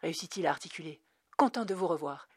réussit-il 0.00 0.46
à 0.46 0.50
articuler. 0.50 1.00
Content 1.38 1.64
de 1.64 1.72
vous 1.72 1.86
revoir. 1.86 2.28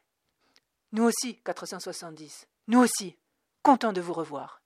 Nous 0.92 1.04
aussi, 1.04 1.38
470. 1.42 2.48
Nous 2.68 2.78
aussi. 2.78 3.18
Content 3.62 3.92
de 3.92 4.00
vous 4.00 4.14
revoir. 4.14 4.62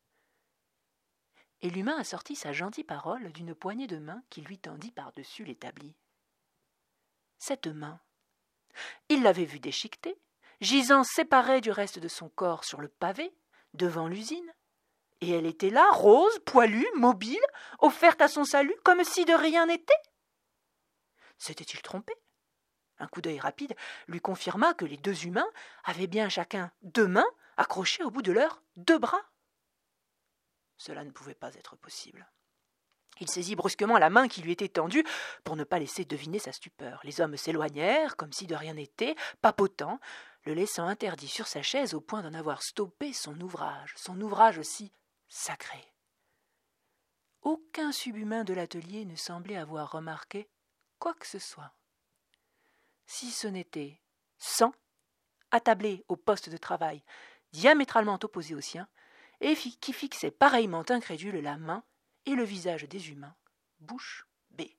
Et 1.63 1.71
l'humain 1.71 1.97
a 1.99 2.05
sorti 2.05 2.37
sa 2.37 2.53
gentille 2.53 2.85
parole 2.85 3.33
d'une 3.33 3.57
poignée 3.57 3.89
de 3.89 3.99
main 3.99 4.23
qui 4.31 4.41
lui 4.41 4.59
tendit 4.59 4.93
par-dessus 4.93 5.45
l'établi. 5.45 5.97
Cette 7.45 7.67
main, 7.67 7.99
il 9.09 9.25
l'avait 9.25 9.45
vue 9.45 9.59
déchiquetée, 9.59 10.17
gisant 10.61 11.03
séparée 11.03 11.61
du 11.61 11.73
reste 11.73 11.99
de 11.99 12.07
son 12.07 12.29
corps 12.29 12.63
sur 12.63 12.81
le 12.81 12.87
pavé, 12.87 13.35
devant 13.75 14.07
l'usine, 14.07 14.55
et 15.21 15.31
elle 15.31 15.47
était 15.47 15.69
là, 15.69 15.91
rose, 15.91 16.39
poilue, 16.47 16.87
mobile, 16.95 17.45
offerte 17.81 18.21
à 18.21 18.29
son 18.29 18.45
salut, 18.45 18.77
comme 18.85 19.03
si 19.03 19.25
de 19.25 19.33
rien 19.33 19.67
n'était. 19.67 19.93
S'était-il 21.37 21.83
trompé? 21.83 22.15
Un 23.01 23.09
coup 23.09 23.21
d'œil 23.21 23.41
rapide 23.41 23.75
lui 24.07 24.21
confirma 24.21 24.73
que 24.73 24.85
les 24.85 24.97
deux 24.97 25.27
humains 25.27 25.51
avaient 25.83 26.07
bien 26.07 26.29
chacun 26.29 26.71
deux 26.83 27.09
mains 27.09 27.27
accrochées 27.57 28.05
au 28.05 28.13
bout 28.13 28.23
de 28.23 28.31
leurs 28.31 28.63
deux 28.77 29.01
bras. 29.01 29.25
Cela 30.77 31.03
ne 31.03 31.11
pouvait 31.11 31.35
pas 31.35 31.53
être 31.57 31.75
possible. 31.75 32.25
Il 33.21 33.29
saisit 33.29 33.57
brusquement 33.57 33.99
la 33.99 34.11
main 34.11 34.27
qui 34.29 34.43
lui 34.43 34.53
était 34.53 34.69
tendue 34.69 35.05
pour 35.45 35.57
ne 35.57 35.65
pas 35.65 35.79
laisser 35.79 36.05
deviner 36.05 36.39
sa 36.39 36.53
stupeur. 36.53 37.01
Les 37.05 37.21
hommes 37.21 37.37
s'éloignèrent, 37.37 38.17
comme 38.17 38.33
si 38.33 38.47
de 38.47 38.55
rien 38.55 38.75
n'était, 38.75 39.15
papotant, 39.41 40.01
le 40.45 40.55
laissant 40.55 40.87
interdit 40.87 41.29
sur 41.29 41.47
sa 41.47 41.63
chaise 41.63 41.95
au 41.95 42.01
point 42.01 42.23
d'en 42.23 42.35
avoir 42.35 42.63
stoppé 42.63 43.13
son 43.13 43.41
ouvrage, 43.41 43.95
son 43.97 44.21
ouvrage 44.21 44.59
aussi 44.59 44.93
sacré. 45.29 45.79
Aucun 47.43 47.93
subhumain 47.93 48.45
de 48.45 48.55
l'atelier 48.55 49.05
ne 49.05 49.17
semblait 49.17 49.57
avoir 49.57 49.93
remarqué 49.93 50.49
quoi 50.99 51.15
que 51.15 51.27
ce 51.27 51.39
soit. 51.39 51.73
Si 53.07 53.31
ce 53.31 53.47
n'était 53.47 54.01
cent, 54.39 54.73
attablé 55.51 56.05
au 56.09 56.17
poste 56.17 56.49
de 56.49 56.57
travail, 56.57 57.05
diamétralement 57.53 58.19
opposé 58.23 58.55
au 58.55 58.61
sien, 58.61 58.89
et 59.41 59.55
qui 59.57 59.93
fixait 59.93 60.31
pareillement 60.31 60.85
incrédule 60.89 61.41
la 61.41 61.57
main 61.57 61.85
et 62.27 62.35
le 62.35 62.45
visage 62.45 62.85
des 62.85 63.11
humains, 63.11 63.35
bouche 63.81 64.27
bée. 64.51 64.77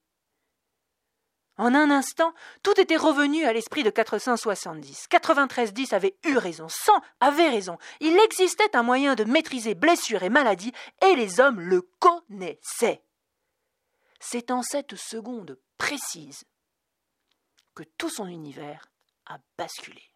En 1.58 1.76
un 1.76 1.92
instant, 1.92 2.34
tout 2.64 2.80
était 2.80 2.98
revenu 2.98 3.46
à 3.46 3.54
l'esprit 3.54 3.84
de 3.84 3.92
470. 3.92 5.08
93-10 5.10 5.94
avait 5.94 6.16
eu 6.26 6.38
raison, 6.38 6.68
100 6.68 6.92
avait 7.20 7.50
raison. 7.50 7.78
Il 8.00 8.18
existait 8.20 8.76
un 8.76 8.84
moyen 8.84 9.14
de 9.16 9.24
maîtriser 9.24 9.76
blessures 9.76 10.24
et 10.24 10.30
maladies, 10.30 10.74
et 11.06 11.16
les 11.16 11.40
hommes 11.40 11.60
le 11.60 11.88
connaissaient. 12.00 13.04
C'est 14.20 14.52
en 14.52 14.64
cette 14.64 14.96
seconde 14.96 15.60
précise 15.78 16.46
que 17.76 17.84
tout 17.98 18.10
son 18.10 18.28
univers 18.28 18.90
a 19.26 19.38
basculé. 19.58 20.12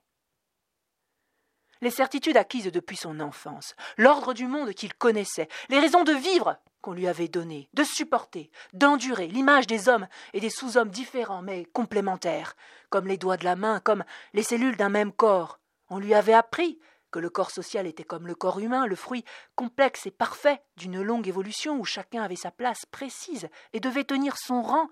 Les 1.81 1.91
certitudes 1.91 2.37
acquises 2.37 2.71
depuis 2.71 2.97
son 2.97 3.19
enfance, 3.19 3.75
l'ordre 3.97 4.33
du 4.33 4.47
monde 4.47 4.73
qu'il 4.73 4.93
connaissait, 4.93 5.47
les 5.69 5.79
raisons 5.79 6.03
de 6.03 6.13
vivre 6.13 6.57
qu'on 6.81 6.93
lui 6.93 7.07
avait 7.07 7.27
données, 7.27 7.69
de 7.73 7.83
supporter, 7.83 8.49
d'endurer 8.73 9.27
l'image 9.27 9.67
des 9.67 9.89
hommes 9.89 10.07
et 10.33 10.39
des 10.39 10.49
sous-hommes 10.49 10.89
différents 10.89 11.41
mais 11.41 11.65
complémentaires, 11.65 12.55
comme 12.89 13.07
les 13.07 13.17
doigts 13.17 13.37
de 13.37 13.45
la 13.45 13.55
main, 13.55 13.79
comme 13.79 14.03
les 14.33 14.43
cellules 14.43 14.77
d'un 14.77 14.89
même 14.89 15.11
corps. 15.11 15.59
On 15.89 15.99
lui 15.99 16.13
avait 16.13 16.33
appris 16.33 16.79
que 17.11 17.19
le 17.19 17.29
corps 17.29 17.51
social 17.51 17.87
était 17.87 18.03
comme 18.03 18.27
le 18.27 18.35
corps 18.35 18.59
humain, 18.59 18.85
le 18.85 18.95
fruit 18.95 19.23
complexe 19.55 20.05
et 20.05 20.11
parfait 20.11 20.61
d'une 20.75 21.01
longue 21.01 21.27
évolution 21.27 21.79
où 21.79 21.85
chacun 21.85 22.21
avait 22.21 22.35
sa 22.35 22.51
place 22.51 22.85
précise 22.91 23.49
et 23.73 23.79
devait 23.79 24.03
tenir 24.03 24.37
son 24.37 24.61
rang, 24.61 24.89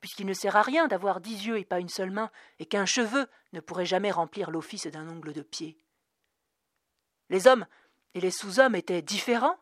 puisqu'il 0.00 0.26
ne 0.26 0.34
sert 0.34 0.56
à 0.56 0.62
rien 0.62 0.88
d'avoir 0.88 1.20
dix 1.20 1.46
yeux 1.46 1.58
et 1.58 1.64
pas 1.64 1.80
une 1.80 1.88
seule 1.88 2.10
main, 2.10 2.30
et 2.58 2.66
qu'un 2.66 2.86
cheveu 2.86 3.26
ne 3.52 3.60
pourrait 3.60 3.86
jamais 3.86 4.10
remplir 4.10 4.50
l'office 4.50 4.86
d'un 4.86 5.08
ongle 5.08 5.32
de 5.32 5.42
pied. 5.42 5.78
Les 7.28 7.46
hommes 7.46 7.66
et 8.14 8.20
les 8.20 8.30
sous-hommes 8.30 8.74
étaient 8.74 9.02
différents, 9.02 9.58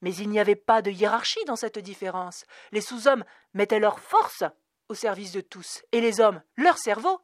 mais 0.00 0.14
il 0.14 0.28
n'y 0.28 0.40
avait 0.40 0.56
pas 0.56 0.82
de 0.82 0.90
hiérarchie 0.90 1.44
dans 1.46 1.56
cette 1.56 1.78
différence. 1.78 2.44
Les 2.72 2.80
sous-hommes 2.80 3.24
mettaient 3.54 3.78
leur 3.78 4.00
force 4.00 4.44
au 4.88 4.94
service 4.94 5.32
de 5.32 5.40
tous, 5.40 5.82
et 5.92 6.00
les 6.00 6.20
hommes 6.20 6.42
leur 6.56 6.78
cerveau, 6.78 7.20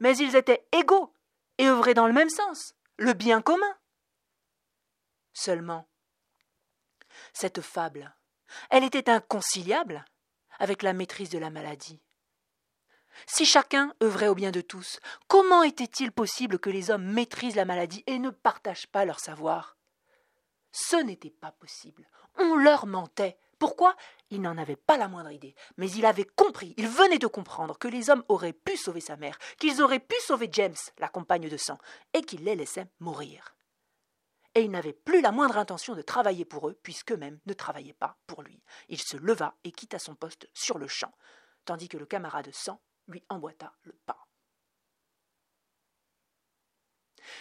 mais 0.00 0.16
ils 0.16 0.36
étaient 0.36 0.66
égaux 0.72 1.12
et 1.58 1.68
œuvraient 1.68 1.94
dans 1.94 2.06
le 2.06 2.12
même 2.12 2.30
sens, 2.30 2.74
le 2.96 3.12
bien 3.12 3.40
commun. 3.40 3.78
Seulement, 5.32 5.88
cette 7.32 7.60
fable, 7.60 8.14
elle 8.70 8.84
était 8.84 9.10
inconciliable 9.10 10.04
avec 10.58 10.82
la 10.82 10.92
maîtrise 10.92 11.30
de 11.30 11.38
la 11.38 11.50
maladie. 11.50 12.00
Si 13.26 13.44
chacun 13.44 13.94
œuvrait 14.02 14.28
au 14.28 14.34
bien 14.34 14.50
de 14.50 14.60
tous, 14.60 15.00
comment 15.26 15.62
était-il 15.62 16.12
possible 16.12 16.58
que 16.58 16.70
les 16.70 16.90
hommes 16.90 17.04
maîtrisent 17.04 17.56
la 17.56 17.64
maladie 17.64 18.04
et 18.06 18.18
ne 18.18 18.30
partagent 18.30 18.86
pas 18.86 19.04
leur 19.04 19.20
savoir? 19.20 19.76
Ce 20.70 20.96
n'était 20.96 21.30
pas 21.30 21.52
possible. 21.52 22.08
On 22.36 22.56
leur 22.56 22.86
mentait. 22.86 23.38
Pourquoi? 23.58 23.96
Il 24.30 24.40
n'en 24.40 24.56
avait 24.56 24.76
pas 24.76 24.96
la 24.96 25.08
moindre 25.08 25.32
idée, 25.32 25.54
mais 25.76 25.90
il 25.90 26.06
avait 26.06 26.24
compris, 26.24 26.74
il 26.76 26.86
venait 26.86 27.18
de 27.18 27.26
comprendre 27.26 27.76
que 27.76 27.88
les 27.88 28.08
hommes 28.08 28.22
auraient 28.28 28.52
pu 28.52 28.76
sauver 28.76 29.00
sa 29.00 29.16
mère, 29.16 29.36
qu'ils 29.58 29.82
auraient 29.82 29.98
pu 29.98 30.14
sauver 30.20 30.48
James, 30.52 30.76
la 30.98 31.08
compagne 31.08 31.48
de 31.48 31.56
sang, 31.56 31.78
et 32.12 32.22
qu'il 32.22 32.44
les 32.44 32.54
laissait 32.54 32.86
mourir. 33.00 33.56
Et 34.54 34.62
il 34.62 34.70
n'avait 34.70 34.92
plus 34.92 35.20
la 35.20 35.32
moindre 35.32 35.58
intention 35.58 35.94
de 35.94 36.02
travailler 36.02 36.44
pour 36.44 36.68
eux, 36.68 36.78
puisqu'eux-mêmes 36.82 37.40
ne 37.46 37.52
travaillaient 37.52 37.92
pas 37.92 38.16
pour 38.26 38.42
lui. 38.42 38.62
Il 38.88 39.00
se 39.00 39.16
leva 39.16 39.56
et 39.64 39.72
quitta 39.72 39.98
son 39.98 40.14
poste 40.14 40.48
sur 40.54 40.78
le 40.78 40.86
champ, 40.86 41.12
tandis 41.64 41.88
que 41.88 41.98
le 41.98 42.06
camarade 42.06 42.50
sang 42.52 42.80
lui 43.08 43.22
emboîta 43.28 43.72
le 43.82 43.92
pas. 44.06 44.26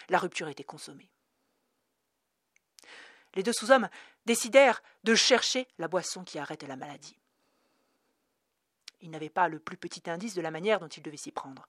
La 0.09 0.19
rupture 0.19 0.47
était 0.47 0.63
consommée. 0.63 1.09
Les 3.35 3.43
deux 3.43 3.53
sous-hommes 3.53 3.89
décidèrent 4.25 4.81
de 5.03 5.15
chercher 5.15 5.67
la 5.77 5.87
boisson 5.87 6.23
qui 6.23 6.39
arrête 6.39 6.63
la 6.63 6.75
maladie. 6.75 7.17
Ils 9.01 9.11
n'avaient 9.11 9.29
pas 9.29 9.47
le 9.47 9.59
plus 9.59 9.77
petit 9.77 10.09
indice 10.09 10.33
de 10.33 10.41
la 10.41 10.51
manière 10.51 10.79
dont 10.79 10.87
ils 10.87 11.03
devaient 11.03 11.17
s'y 11.17 11.31
prendre, 11.31 11.67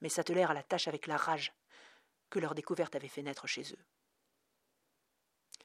mais 0.00 0.08
s'attelèrent 0.08 0.52
à 0.52 0.54
la 0.54 0.62
tâche 0.62 0.86
avec 0.86 1.06
la 1.06 1.16
rage 1.16 1.52
que 2.30 2.38
leur 2.38 2.54
découverte 2.54 2.94
avait 2.94 3.08
fait 3.08 3.22
naître 3.22 3.46
chez 3.46 3.72
eux. 3.72 3.84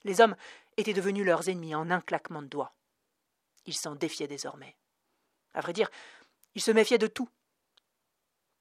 Les 0.04 0.20
hommes 0.20 0.36
étaient 0.78 0.94
devenus 0.94 1.26
leurs 1.26 1.48
ennemis 1.50 1.76
en 1.76 1.92
un 1.92 2.02
claquement 2.02 2.42
de 2.42 2.48
doigts. 2.48 2.74
Ils 3.66 3.78
s'en 3.78 3.96
défiaient 3.96 4.28
désormais. 4.28 4.76
À 5.54 5.62
vrai 5.62 5.74
dire, 5.74 5.90
ils 6.56 6.62
se 6.62 6.72
méfiaient 6.72 6.98
de 6.98 7.08
tout, 7.08 7.30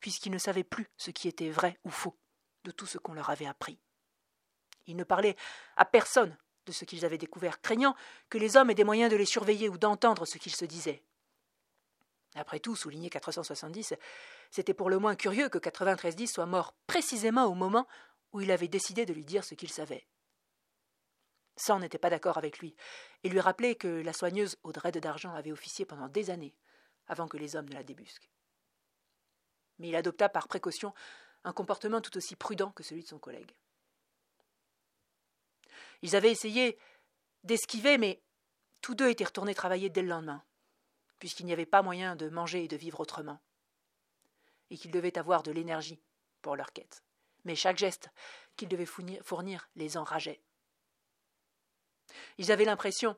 puisqu'ils 0.00 0.32
ne 0.32 0.38
savaient 0.38 0.64
plus 0.64 0.90
ce 0.96 1.10
qui 1.10 1.28
était 1.28 1.50
vrai 1.50 1.78
ou 1.84 1.90
faux 1.90 2.16
de 2.64 2.70
tout 2.70 2.86
ce 2.86 2.98
qu'on 2.98 3.14
leur 3.14 3.30
avait 3.30 3.46
appris. 3.46 3.78
Ils 4.86 4.96
ne 4.96 5.04
parlaient 5.04 5.36
à 5.76 5.84
personne 5.84 6.36
de 6.66 6.72
ce 6.72 6.84
qu'ils 6.84 7.04
avaient 7.04 7.18
découvert, 7.18 7.60
craignant 7.60 7.96
que 8.28 8.38
les 8.38 8.56
hommes 8.56 8.70
aient 8.70 8.74
des 8.74 8.84
moyens 8.84 9.10
de 9.10 9.16
les 9.16 9.26
surveiller 9.26 9.68
ou 9.68 9.78
d'entendre 9.78 10.26
ce 10.26 10.38
qu'ils 10.38 10.54
se 10.54 10.64
disaient. 10.64 11.02
Après 12.34 12.60
tout, 12.60 12.76
souligné 12.76 13.10
470, 13.10 13.94
c'était 14.50 14.74
pour 14.74 14.90
le 14.90 14.98
moins 14.98 15.16
curieux 15.16 15.48
que 15.48 15.58
9310 15.58 16.28
soit 16.28 16.46
mort 16.46 16.74
précisément 16.86 17.44
au 17.44 17.54
moment 17.54 17.86
où 18.32 18.40
il 18.40 18.50
avait 18.50 18.68
décidé 18.68 19.04
de 19.04 19.12
lui 19.12 19.24
dire 19.24 19.44
ce 19.44 19.54
qu'il 19.54 19.70
savait. 19.70 20.06
Sam 21.56 21.80
n'était 21.80 21.98
pas 21.98 22.10
d'accord 22.10 22.38
avec 22.38 22.58
lui, 22.58 22.74
et 23.22 23.28
lui 23.28 23.40
rappelait 23.40 23.74
que 23.74 23.88
la 24.02 24.14
soigneuse 24.14 24.56
Audrey 24.62 24.90
de 24.90 25.00
d'Argent 25.00 25.34
avait 25.34 25.52
officié 25.52 25.84
pendant 25.84 26.08
des 26.08 26.30
années, 26.30 26.54
avant 27.08 27.28
que 27.28 27.36
les 27.36 27.56
hommes 27.56 27.68
ne 27.68 27.74
la 27.74 27.82
débusquent. 27.82 28.30
Mais 29.78 29.88
il 29.88 29.96
adopta 29.96 30.28
par 30.28 30.48
précaution 30.48 30.94
un 31.44 31.52
comportement 31.52 32.00
tout 32.00 32.16
aussi 32.16 32.36
prudent 32.36 32.70
que 32.70 32.82
celui 32.82 33.02
de 33.02 33.08
son 33.08 33.18
collègue. 33.18 33.52
Ils 36.02 36.16
avaient 36.16 36.30
essayé 36.30 36.78
d'esquiver, 37.44 37.98
mais 37.98 38.20
tous 38.80 38.94
deux 38.94 39.08
étaient 39.08 39.24
retournés 39.24 39.54
travailler 39.54 39.90
dès 39.90 40.02
le 40.02 40.08
lendemain, 40.08 40.42
puisqu'il 41.18 41.46
n'y 41.46 41.52
avait 41.52 41.66
pas 41.66 41.82
moyen 41.82 42.16
de 42.16 42.28
manger 42.28 42.64
et 42.64 42.68
de 42.68 42.76
vivre 42.76 43.00
autrement, 43.00 43.40
et 44.70 44.76
qu'ils 44.76 44.90
devaient 44.90 45.18
avoir 45.18 45.42
de 45.42 45.52
l'énergie 45.52 46.00
pour 46.42 46.56
leur 46.56 46.72
quête. 46.72 47.02
Mais 47.44 47.56
chaque 47.56 47.78
geste 47.78 48.08
qu'ils 48.56 48.68
devaient 48.68 48.86
fournir 48.86 49.68
les 49.76 49.96
enrageait. 49.96 50.42
Ils 52.38 52.52
avaient 52.52 52.64
l'impression, 52.64 53.16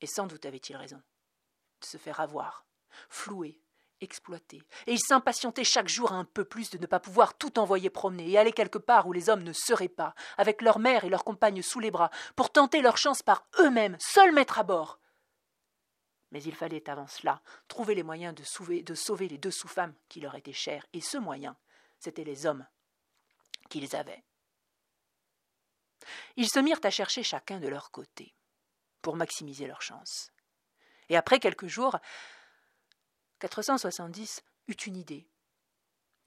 et 0.00 0.06
sans 0.06 0.26
doute 0.26 0.46
avaient-ils 0.46 0.76
raison, 0.76 1.02
de 1.80 1.86
se 1.86 1.98
faire 1.98 2.20
avoir, 2.20 2.64
flouer, 3.08 3.60
exploiter, 4.00 4.62
et 4.86 4.92
ils 4.92 5.00
s'impatientaient 5.00 5.64
chaque 5.64 5.88
jour 5.88 6.12
un 6.12 6.24
peu 6.24 6.44
plus 6.44 6.70
de 6.70 6.78
ne 6.78 6.86
pas 6.86 7.00
pouvoir 7.00 7.36
tout 7.36 7.58
envoyer 7.58 7.90
promener 7.90 8.30
et 8.30 8.38
aller 8.38 8.52
quelque 8.52 8.78
part 8.78 9.06
où 9.06 9.12
les 9.12 9.30
hommes 9.30 9.42
ne 9.42 9.52
seraient 9.52 9.88
pas, 9.88 10.14
avec 10.36 10.62
leur 10.62 10.78
mère 10.78 11.04
et 11.04 11.08
leurs 11.08 11.24
compagnes 11.24 11.62
sous 11.62 11.80
les 11.80 11.90
bras, 11.90 12.10
pour 12.36 12.50
tenter 12.50 12.82
leur 12.82 12.96
chance 12.96 13.22
par 13.22 13.46
eux-mêmes, 13.60 13.96
seuls 14.00 14.32
mettre 14.32 14.58
à 14.58 14.64
bord. 14.64 14.98
Mais 16.32 16.42
il 16.42 16.54
fallait 16.54 16.88
avant 16.88 17.06
cela 17.06 17.42
trouver 17.68 17.94
les 17.94 18.02
moyens 18.02 18.34
de 18.34 18.42
sauver, 18.94 19.28
les 19.28 19.38
deux 19.38 19.50
sous-femmes 19.50 19.94
qui 20.08 20.20
leur 20.20 20.34
étaient 20.34 20.52
chères, 20.52 20.86
et 20.92 21.00
ce 21.00 21.18
moyen, 21.18 21.56
c'étaient 21.98 22.24
les 22.24 22.46
hommes 22.46 22.66
qu'ils 23.68 23.94
avaient. 23.94 24.24
Ils 26.36 26.48
se 26.48 26.58
mirent 26.58 26.80
à 26.82 26.90
chercher 26.90 27.22
chacun 27.22 27.60
de 27.60 27.68
leur 27.68 27.90
côté, 27.90 28.34
pour 29.02 29.16
maximiser 29.16 29.66
leurs 29.66 29.82
chances. 29.82 30.32
Et 31.08 31.16
après 31.16 31.38
quelques 31.38 31.66
jours, 31.66 31.98
470 33.42 34.44
eut 34.68 34.72
une 34.72 34.96
idée 34.96 35.26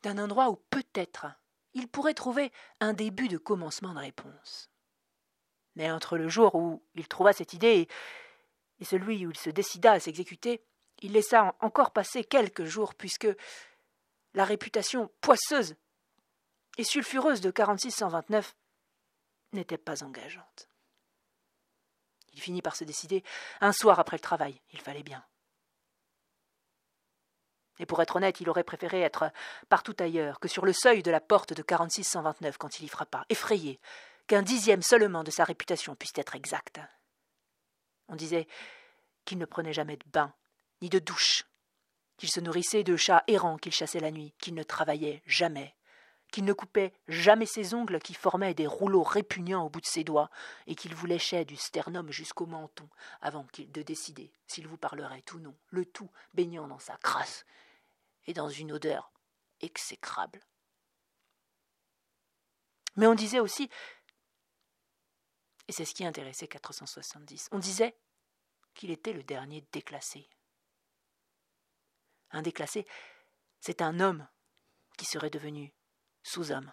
d'un 0.04 0.18
endroit 0.18 0.50
où 0.50 0.58
peut-être 0.70 1.28
il 1.74 1.88
pourrait 1.88 2.14
trouver 2.14 2.52
un 2.82 2.92
début 2.92 3.30
de 3.30 3.38
commencement 3.38 3.94
de 3.94 4.00
réponse. 4.00 4.70
Mais 5.76 5.90
entre 5.90 6.18
le 6.18 6.28
jour 6.28 6.56
où 6.56 6.84
il 6.94 7.08
trouva 7.08 7.32
cette 7.32 7.54
idée 7.54 7.88
et 8.80 8.86
celui 8.86 9.26
où 9.26 9.32
il 9.32 9.38
se 9.38 9.50
décida 9.50 9.94
à 9.94 10.00
s'exécuter, 10.02 10.62
il 11.00 11.14
laissa 11.14 11.56
encore 11.62 11.92
passer 11.92 12.26
quelques 12.26 12.66
jours, 12.66 12.96
puisque 12.96 13.28
la 14.34 14.44
réputation 14.44 15.10
poisseuse 15.22 15.76
et 16.78 16.84
sulfureuse 16.84 17.40
de 17.40 17.50
4629 17.50 18.56
n'était 19.54 19.78
pas 19.78 20.04
engageante. 20.04 20.68
Il 22.34 22.42
finit 22.42 22.62
par 22.62 22.76
se 22.76 22.84
décider 22.84 23.24
un 23.62 23.72
soir 23.72 24.00
après 24.00 24.18
le 24.18 24.22
travail, 24.22 24.62
il 24.72 24.82
fallait 24.82 25.04
bien. 25.04 25.26
Et 27.80 27.86
pour 27.86 28.02
être 28.02 28.16
honnête, 28.16 28.40
il 28.42 28.50
aurait 28.50 28.64
préféré 28.64 29.02
être 29.02 29.32
partout 29.70 29.96
ailleurs 30.00 30.40
que 30.40 30.48
sur 30.48 30.66
le 30.66 30.74
seuil 30.74 31.04
de 31.04 31.12
la 31.12 31.20
porte 31.20 31.54
de 31.54 31.62
4629 31.62 32.58
quand 32.58 32.80
il 32.80 32.86
y 32.86 32.88
frappa, 32.88 33.26
effrayé 33.30 33.80
qu'un 34.28 34.42
dixième 34.42 34.82
seulement 34.82 35.24
de 35.24 35.32
sa 35.32 35.44
réputation 35.44 35.96
puisse 35.96 36.14
être 36.16 36.36
exact. 36.36 36.80
On 38.08 38.16
disait 38.16 38.48
qu'il 39.26 39.38
ne 39.38 39.46
prenait 39.46 39.74
jamais 39.74 39.98
de 39.98 40.06
bain, 40.12 40.34
ni 40.82 40.90
de 40.90 41.00
douche, 41.00 41.46
qu'il 42.18 42.30
se 42.30 42.40
nourrissait 42.40 42.84
de 42.84 42.96
chats 42.96 43.24
errants 43.28 43.58
qu'il 43.58 43.74
chassait 43.74 44.00
la 44.00 44.12
nuit, 44.12 44.34
qu'il 44.40 44.54
ne 44.56 44.64
travaillait 44.64 45.22
jamais, 45.26 45.76
qu'il 46.32 46.46
ne 46.46 46.54
coupait 46.54 46.94
jamais 47.08 47.46
ses 47.46 47.74
ongles 47.74 48.00
qui 48.00 48.14
formaient 48.14 48.54
des 48.54 48.68
rouleaux 48.68 49.04
répugnants 49.04 49.66
au 49.66 49.70
bout 49.70 49.82
de 49.82 49.86
ses 49.86 50.04
doigts, 50.04 50.30
et 50.68 50.76
qu'il 50.76 50.96
vous 50.96 51.06
léchait 51.06 51.46
du 51.46 51.56
sternum 51.56 52.12
jusqu'au 52.12 52.46
menton 52.46 52.88
avant 53.22 53.46
de 53.58 53.82
décider 53.82 54.32
s'il 54.48 54.68
vous 54.68 54.78
parlerait 54.78 55.24
ou 55.34 55.40
non, 55.40 55.56
le 55.70 55.86
tout 55.86 56.10
baignant 56.34 56.68
dans 56.68 56.80
sa 56.80 56.98
crasse 56.98 57.46
et 58.26 58.34
dans 58.34 58.50
une 58.50 58.72
odeur 58.72 59.12
exécrable. 59.62 60.42
Mais 62.96 63.08
on 63.08 63.16
disait 63.16 63.40
aussi, 63.40 63.70
et 65.68 65.72
c'est 65.72 65.86
ce 65.86 65.94
qui 65.94 66.06
intéressait 66.06 66.48
470, 66.48 67.50
on 67.52 67.60
disait 67.60 67.98
qu'il 68.74 68.92
était 68.92 69.14
le 69.14 69.24
dernier 69.24 69.62
déclassé. 69.72 70.30
Un 72.32 72.42
déclassé, 72.42 72.86
c'est 73.60 73.82
un 73.82 74.00
homme 74.00 74.28
qui 74.98 75.06
serait 75.06 75.30
devenu 75.30 75.74
sous-homme. 76.24 76.72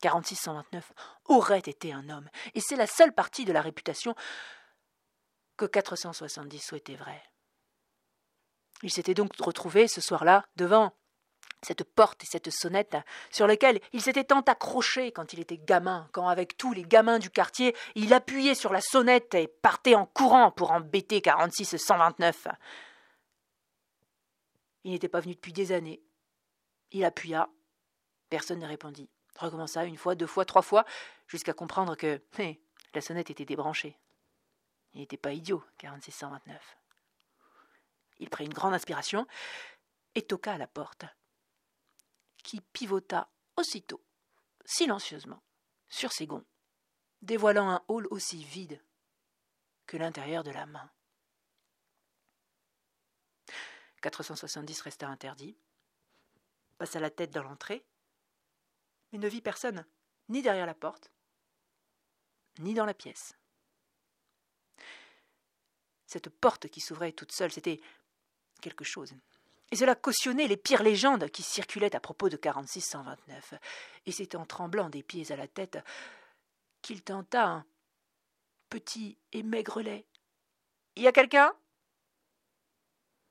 4629 0.00 0.92
aurait 1.26 1.60
été 1.60 1.92
un 1.92 2.08
homme, 2.08 2.28
et 2.54 2.60
c'est 2.60 2.76
la 2.76 2.88
seule 2.88 3.14
partie 3.14 3.44
de 3.44 3.52
la 3.52 3.62
réputation 3.62 4.14
que 5.56 5.64
470 5.64 6.58
souhaitait 6.58 6.96
vraie. 6.96 7.22
Il 8.82 8.90
s'était 8.90 9.14
donc 9.14 9.32
retrouvé 9.38 9.88
ce 9.88 10.00
soir-là 10.00 10.44
devant 10.56 10.92
cette 11.62 11.84
porte 11.84 12.24
et 12.24 12.26
cette 12.26 12.50
sonnette 12.50 12.96
sur 13.30 13.46
lesquelles 13.46 13.80
il 13.92 14.02
s'était 14.02 14.24
tant 14.24 14.40
accroché 14.40 15.12
quand 15.12 15.32
il 15.32 15.40
était 15.40 15.58
gamin, 15.58 16.08
quand 16.12 16.28
avec 16.28 16.56
tous 16.56 16.72
les 16.72 16.82
gamins 16.82 17.18
du 17.18 17.30
quartier, 17.30 17.74
il 17.94 18.12
appuyait 18.12 18.56
sur 18.56 18.72
la 18.72 18.80
sonnette 18.80 19.34
et 19.34 19.46
partait 19.46 19.94
en 19.94 20.06
courant 20.06 20.50
pour 20.50 20.72
embêter 20.72 21.20
46 21.20 21.76
129. 21.76 22.48
Il 24.84 24.92
n'était 24.92 25.08
pas 25.08 25.20
venu 25.20 25.34
depuis 25.34 25.52
des 25.52 25.70
années. 25.70 26.02
Il 26.90 27.04
appuya. 27.04 27.48
Personne 28.28 28.58
ne 28.58 28.66
répondit. 28.66 29.08
Recommença 29.38 29.84
une 29.84 29.96
fois, 29.96 30.14
deux 30.14 30.26
fois, 30.26 30.44
trois 30.44 30.62
fois, 30.62 30.84
jusqu'à 31.28 31.52
comprendre 31.52 31.94
que 31.94 32.20
la 32.94 33.00
sonnette 33.00 33.30
était 33.30 33.44
débranchée. 33.44 33.96
Il 34.94 35.00
n'était 35.00 35.16
pas 35.16 35.32
idiot, 35.32 35.62
46 35.78 36.12
129. 36.12 36.81
Il 38.22 38.30
prit 38.30 38.44
une 38.44 38.54
grande 38.54 38.72
inspiration 38.72 39.26
et 40.14 40.22
toqua 40.22 40.52
à 40.52 40.58
la 40.58 40.68
porte, 40.68 41.04
qui 42.44 42.60
pivota 42.60 43.28
aussitôt, 43.56 44.00
silencieusement, 44.64 45.42
sur 45.88 46.12
ses 46.12 46.28
gonds, 46.28 46.44
dévoilant 47.20 47.68
un 47.68 47.84
hall 47.88 48.06
aussi 48.12 48.44
vide 48.44 48.80
que 49.86 49.96
l'intérieur 49.96 50.44
de 50.44 50.52
la 50.52 50.66
main. 50.66 50.88
470 54.02 54.80
resta 54.82 55.08
interdit, 55.08 55.56
passa 56.78 57.00
la 57.00 57.10
tête 57.10 57.32
dans 57.32 57.42
l'entrée, 57.42 57.84
mais 59.10 59.18
ne 59.18 59.28
vit 59.28 59.42
personne, 59.42 59.84
ni 60.28 60.42
derrière 60.42 60.66
la 60.66 60.74
porte, 60.74 61.10
ni 62.60 62.72
dans 62.74 62.86
la 62.86 62.94
pièce. 62.94 63.36
Cette 66.06 66.28
porte 66.28 66.68
qui 66.68 66.80
s'ouvrait 66.80 67.12
toute 67.12 67.32
seule, 67.32 67.50
c'était 67.50 67.80
quelque 68.62 68.84
chose. 68.84 69.12
Et 69.70 69.76
cela 69.76 69.94
cautionnait 69.94 70.48
les 70.48 70.56
pires 70.56 70.82
légendes 70.82 71.28
qui 71.30 71.42
circulaient 71.42 71.94
à 71.94 72.00
propos 72.00 72.30
de 72.30 72.36
4629. 72.36 73.54
Et 74.06 74.12
c'est 74.12 74.34
en 74.34 74.46
tremblant 74.46 74.88
des 74.88 75.02
pieds 75.02 75.30
à 75.32 75.36
la 75.36 75.48
tête 75.48 75.78
qu'il 76.80 77.02
tenta 77.02 77.44
un 77.44 77.66
petit 78.68 79.18
et 79.32 79.42
maigre 79.42 79.82
lait. 79.82 80.06
Y 80.96 81.06
a 81.06 81.12
quelqu'un? 81.12 81.54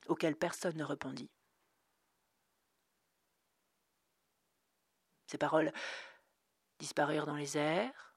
Auquel 0.08 0.36
personne 0.36 0.78
ne 0.78 0.84
répondit. 0.84 1.30
Ces 5.28 5.38
paroles 5.38 5.72
disparurent 6.80 7.26
dans 7.26 7.36
les 7.36 7.58
airs. 7.58 8.16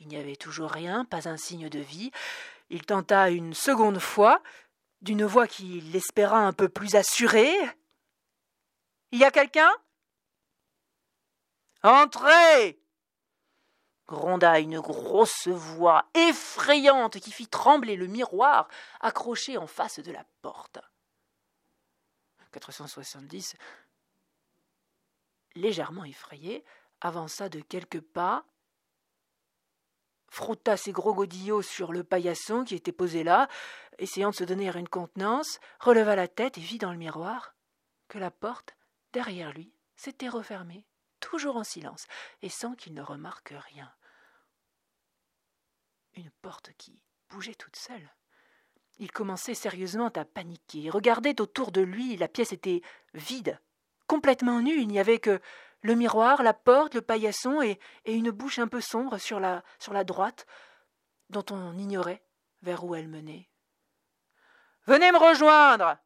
Il 0.00 0.08
n'y 0.08 0.16
avait 0.16 0.36
toujours 0.36 0.70
rien, 0.70 1.04
pas 1.04 1.28
un 1.28 1.36
signe 1.36 1.68
de 1.68 1.78
vie. 1.78 2.10
Il 2.70 2.84
tenta 2.84 3.30
une 3.30 3.54
seconde 3.54 3.98
fois, 3.98 4.42
d'une 5.00 5.24
voix 5.24 5.46
qui 5.46 5.80
l'espéra 5.80 6.38
un 6.38 6.52
peu 6.52 6.68
plus 6.68 6.96
assurée. 6.96 7.54
Y 9.12 9.24
a 9.24 9.30
quelqu'un? 9.30 9.72
Entrez 11.82 12.78
gronda 14.08 14.58
une 14.58 14.80
grosse 14.80 15.48
voix 15.48 16.06
effrayante 16.14 17.20
qui 17.20 17.30
fit 17.30 17.46
trembler 17.46 17.94
le 17.94 18.06
miroir 18.06 18.68
accroché 19.00 19.58
en 19.58 19.66
face 19.66 20.00
de 20.00 20.10
la 20.10 20.24
porte. 20.40 20.78
470, 22.52 23.56
légèrement 25.54 26.04
effrayé, 26.04 26.64
avança 27.02 27.50
de 27.50 27.60
quelques 27.60 28.00
pas 28.00 28.46
frotta 30.28 30.76
ses 30.76 30.92
gros 30.92 31.14
godillots 31.14 31.62
sur 31.62 31.92
le 31.92 32.04
paillasson 32.04 32.64
qui 32.64 32.74
était 32.74 32.92
posé 32.92 33.24
là, 33.24 33.48
essayant 33.98 34.30
de 34.30 34.34
se 34.34 34.44
donner 34.44 34.68
une 34.76 34.88
contenance, 34.88 35.60
releva 35.80 36.16
la 36.16 36.28
tête 36.28 36.58
et 36.58 36.62
vit 36.62 36.78
dans 36.78 36.92
le 36.92 36.98
miroir 36.98 37.54
que 38.08 38.18
la 38.18 38.30
porte, 38.30 38.76
derrière 39.12 39.52
lui, 39.52 39.72
s'était 39.96 40.28
refermée, 40.28 40.86
toujours 41.20 41.56
en 41.56 41.64
silence, 41.64 42.06
et 42.42 42.48
sans 42.48 42.74
qu'il 42.74 42.94
ne 42.94 43.02
remarque 43.02 43.52
rien. 43.54 43.92
Une 46.14 46.30
porte 46.42 46.72
qui 46.78 47.02
bougeait 47.28 47.54
toute 47.54 47.76
seule. 47.76 48.10
Il 48.98 49.12
commençait 49.12 49.54
sérieusement 49.54 50.10
à 50.16 50.24
paniquer, 50.24 50.90
regardait 50.90 51.40
autour 51.40 51.70
de 51.70 51.80
lui, 51.80 52.16
la 52.16 52.28
pièce 52.28 52.52
était 52.52 52.82
vide, 53.14 53.60
complètement 54.06 54.60
nue, 54.60 54.80
il 54.80 54.88
n'y 54.88 54.98
avait 54.98 55.20
que 55.20 55.40
le 55.82 55.94
miroir, 55.94 56.42
la 56.42 56.54
porte, 56.54 56.94
le 56.94 57.02
paillasson 57.02 57.62
et, 57.62 57.78
une 58.06 58.30
bouche 58.30 58.58
un 58.58 58.68
peu 58.68 58.80
sombre 58.80 59.18
sur 59.18 59.40
la, 59.40 59.62
sur 59.78 59.92
la 59.92 60.04
droite, 60.04 60.46
dont 61.30 61.44
on 61.50 61.76
ignorait 61.76 62.22
vers 62.62 62.84
où 62.84 62.94
elle 62.94 63.08
menait. 63.08 63.48
Venez 64.86 65.12
me 65.12 65.18
rejoindre 65.18 65.98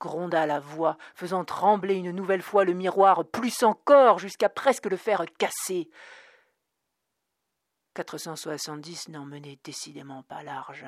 gronda 0.00 0.44
la 0.44 0.60
voix, 0.60 0.98
faisant 1.14 1.44
trembler 1.44 1.94
une 1.94 2.10
nouvelle 2.10 2.42
fois 2.42 2.64
le 2.64 2.74
miroir, 2.74 3.24
plus 3.24 3.62
encore, 3.62 4.18
jusqu'à 4.18 4.50
presque 4.50 4.86
le 4.86 4.96
faire 4.96 5.24
casser. 5.38 5.88
470 7.94 9.08
n'en 9.08 9.24
menait 9.24 9.58
décidément 9.64 10.22
pas 10.24 10.42
large. 10.42 10.84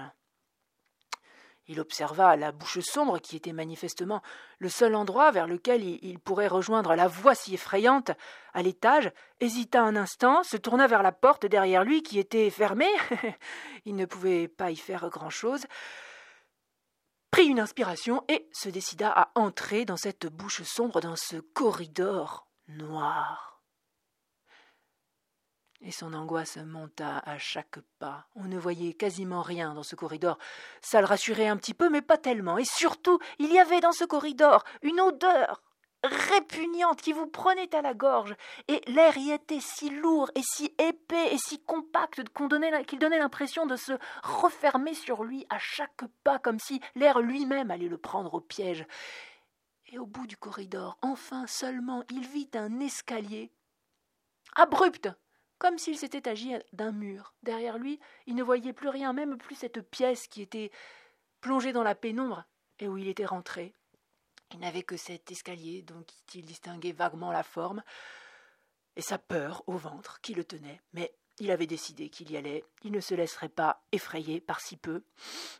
Il 1.68 1.80
observa 1.80 2.36
la 2.36 2.52
bouche 2.52 2.80
sombre 2.80 3.18
qui 3.18 3.36
était 3.36 3.52
manifestement 3.52 4.22
le 4.58 4.68
seul 4.68 4.94
endroit 4.94 5.30
vers 5.32 5.46
lequel 5.46 5.82
il 5.82 6.18
pourrait 6.20 6.46
rejoindre 6.46 6.94
la 6.94 7.08
voix 7.08 7.34
si 7.34 7.54
effrayante 7.54 8.12
à 8.54 8.62
l'étage, 8.62 9.10
hésita 9.40 9.82
un 9.82 9.96
instant, 9.96 10.42
se 10.42 10.56
tourna 10.56 10.86
vers 10.86 11.02
la 11.02 11.12
porte 11.12 11.44
derrière 11.44 11.84
lui 11.84 12.02
qui 12.02 12.18
était 12.18 12.50
fermée. 12.50 12.92
il 13.84 13.96
ne 13.96 14.06
pouvait 14.06 14.48
pas 14.48 14.70
y 14.70 14.76
faire 14.76 15.08
grand-chose. 15.10 15.66
Prit 17.30 17.46
une 17.46 17.60
inspiration 17.60 18.24
et 18.28 18.48
se 18.52 18.68
décida 18.68 19.10
à 19.10 19.30
entrer 19.34 19.84
dans 19.84 19.96
cette 19.96 20.26
bouche 20.26 20.62
sombre, 20.62 21.00
dans 21.00 21.16
ce 21.16 21.36
corridor 21.36 22.46
noir. 22.68 23.55
Et 25.82 25.90
son 25.90 26.14
angoisse 26.14 26.56
monta 26.56 27.18
à 27.18 27.38
chaque 27.38 27.80
pas. 27.98 28.26
On 28.34 28.44
ne 28.44 28.58
voyait 28.58 28.94
quasiment 28.94 29.42
rien 29.42 29.74
dans 29.74 29.82
ce 29.82 29.94
corridor. 29.94 30.38
Ça 30.80 31.00
le 31.00 31.06
rassurait 31.06 31.48
un 31.48 31.56
petit 31.56 31.74
peu, 31.74 31.90
mais 31.90 32.02
pas 32.02 32.16
tellement. 32.16 32.58
Et 32.58 32.64
surtout, 32.64 33.18
il 33.38 33.52
y 33.52 33.58
avait 33.58 33.80
dans 33.80 33.92
ce 33.92 34.04
corridor 34.04 34.64
une 34.82 35.00
odeur 35.00 35.62
répugnante 36.02 37.00
qui 37.00 37.12
vous 37.12 37.26
prenait 37.26 37.74
à 37.74 37.82
la 37.82 37.94
gorge, 37.94 38.34
et 38.68 38.80
l'air 38.86 39.16
y 39.16 39.30
était 39.30 39.60
si 39.60 39.90
lourd 39.90 40.30
et 40.34 40.42
si 40.42 40.72
épais 40.78 41.32
et 41.32 41.38
si 41.38 41.60
compact 41.60 42.22
qu'il 42.34 42.48
donnait, 42.98 43.18
l'impression 43.18 43.66
de 43.66 43.76
se 43.76 43.92
refermer 44.22 44.94
sur 44.94 45.24
lui 45.24 45.46
à 45.50 45.58
chaque 45.58 46.04
pas, 46.22 46.38
comme 46.38 46.60
si 46.60 46.80
l'air 46.94 47.20
lui-même 47.20 47.70
allait 47.70 47.88
le 47.88 47.98
prendre 47.98 48.34
au 48.34 48.40
piège. 48.40 48.86
Et 49.88 49.98
au 49.98 50.06
bout 50.06 50.26
du 50.26 50.36
corridor, 50.36 50.98
enfin 51.02 51.46
seulement, 51.46 52.02
il 52.10 52.26
vit 52.26 52.50
un 52.54 52.80
escalier 52.80 53.50
abrupt, 54.54 55.08
comme 55.58 55.78
s'il 55.78 55.98
s'était 55.98 56.28
agi 56.28 56.54
d'un 56.72 56.92
mur. 56.92 57.34
Derrière 57.42 57.78
lui, 57.78 58.00
il 58.26 58.34
ne 58.34 58.42
voyait 58.42 58.72
plus 58.72 58.88
rien, 58.88 59.12
même 59.12 59.38
plus 59.38 59.54
cette 59.54 59.80
pièce 59.80 60.26
qui 60.26 60.42
était 60.42 60.70
plongée 61.40 61.72
dans 61.72 61.82
la 61.82 61.94
pénombre 61.94 62.44
et 62.78 62.88
où 62.88 62.96
il 62.98 63.08
était 63.08 63.26
rentré. 63.26 63.72
Il 64.52 64.60
n'avait 64.60 64.82
que 64.82 64.96
cet 64.96 65.30
escalier 65.30 65.82
dont 65.82 66.04
il 66.34 66.44
distinguait 66.44 66.92
vaguement 66.92 67.32
la 67.32 67.42
forme, 67.42 67.82
et 68.96 69.02
sa 69.02 69.18
peur 69.18 69.62
au 69.66 69.76
ventre 69.76 70.20
qui 70.22 70.34
le 70.34 70.44
tenait, 70.44 70.80
mais 70.92 71.14
il 71.38 71.50
avait 71.50 71.66
décidé 71.66 72.08
qu'il 72.08 72.30
y 72.30 72.36
allait, 72.36 72.64
il 72.82 72.92
ne 72.92 73.00
se 73.00 73.14
laisserait 73.14 73.50
pas 73.50 73.82
effrayer 73.92 74.40
par 74.40 74.60
si 74.60 74.76
peu. 74.76 75.02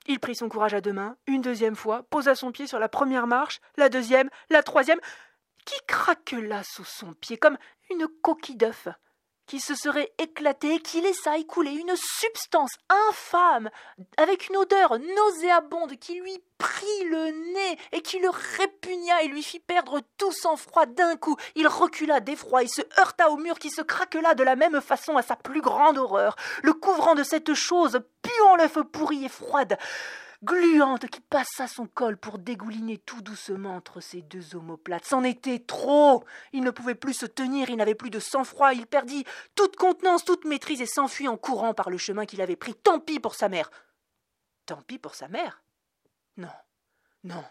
Il 0.07 0.21
prit 0.21 0.35
son 0.35 0.49
courage 0.49 0.73
à 0.73 0.81
deux 0.81 0.95
mains, 0.95 1.19
une 1.27 1.43
deuxième 1.43 1.77
fois, 1.77 2.05
posa 2.05 2.35
son 2.35 2.51
pied 2.51 2.67
sur 2.67 2.79
la 2.79 2.89
première 2.89 3.27
marche, 3.27 3.61
la 3.77 3.91
deuxième, 3.91 4.31
la 4.49 4.63
troisième, 4.63 5.01
qui 5.67 5.79
craquela 5.87 6.63
sous 6.65 6.85
son 6.85 7.13
pied 7.13 7.37
comme 7.37 7.59
une 7.91 8.09
coquille 8.23 8.57
d'œuf? 8.57 8.89
Qui 9.47 9.61
se 9.61 9.75
serait 9.75 10.13
éclaté 10.19 10.75
et 10.75 10.81
qui 10.81 11.01
laissa 11.01 11.37
écouler 11.39 11.73
une 11.73 11.95
substance 11.97 12.73
infâme, 13.11 13.71
avec 14.17 14.49
une 14.49 14.57
odeur 14.57 14.99
nauséabonde 14.99 15.97
qui 15.97 16.21
lui 16.21 16.43
prit 16.59 17.05
le 17.05 17.53
nez 17.53 17.79
et 17.93 18.03
qui 18.03 18.19
le 18.19 18.31
répugna 18.31 19.23
et 19.23 19.29
lui 19.29 19.43
fit 19.43 19.61
perdre 19.61 20.01
tout 20.19 20.33
sang-froid 20.33 20.87
d'un 20.87 21.17
coup. 21.17 21.37
Il 21.55 21.69
recula 21.69 22.21
d'effroi 22.21 22.65
et 22.65 22.69
se 22.69 22.83
heurta 22.99 23.31
au 23.31 23.37
mur 23.37 23.59
qui 23.59 23.71
se 23.71 23.83
craquela 23.83 24.35
de 24.35 24.43
la 24.43 24.57
même 24.57 24.81
façon 24.81 25.17
à 25.17 25.23
sa 25.23 25.37
plus 25.37 25.61
grande 25.61 25.99
horreur, 25.99 26.37
le 26.63 26.73
couvrant 26.73 27.15
de 27.15 27.23
cette 27.23 27.55
chose 27.55 28.01
puant 28.23 28.57
l'œuf 28.57 28.79
pourri 28.93 29.25
et 29.25 29.29
froide 29.29 29.79
gluante 30.43 31.07
qui 31.09 31.21
passa 31.21 31.67
son 31.67 31.87
col 31.87 32.17
pour 32.17 32.39
dégouliner 32.39 32.99
tout 32.99 33.23
doucement 33.23 33.77
entre 33.77 34.01
ses 34.01 34.23
deux 34.23 34.57
omoplates. 34.57 35.05
C'en 35.05 35.25
était 35.25 35.59
trop. 35.59 36.25
Il 36.53 36.63
ne 36.63 36.71
pouvait 36.71 36.95
plus 36.95 37.15
se 37.15 37.27
tenir, 37.27 37.71
il 37.71 37.77
n'avait 37.77 37.95
plus 37.95 38.11
de 38.11 38.21
sang-froid, 38.21 38.73
il 38.73 38.87
perdit 38.87 39.25
toute 39.55 39.77
contenance, 39.77 40.25
toute 40.25 40.45
maîtrise 40.45 40.81
et 40.81 40.87
s'enfuit 40.87 41.29
en 41.29 41.37
courant 41.37 41.75
par 41.75 41.91
le 41.91 41.99
chemin 41.99 42.27
qu'il 42.27 42.41
avait 42.41 42.57
pris. 42.57 42.75
Tant 42.75 43.01
pis 43.01 43.21
pour 43.21 43.35
sa 43.35 43.49
mère. 43.49 43.71
Tant 44.67 44.83
pis 44.83 44.99
pour 44.99 45.15
sa 45.15 45.29
mère? 45.29 45.63
Non, 46.37 46.53
non, 47.25 47.45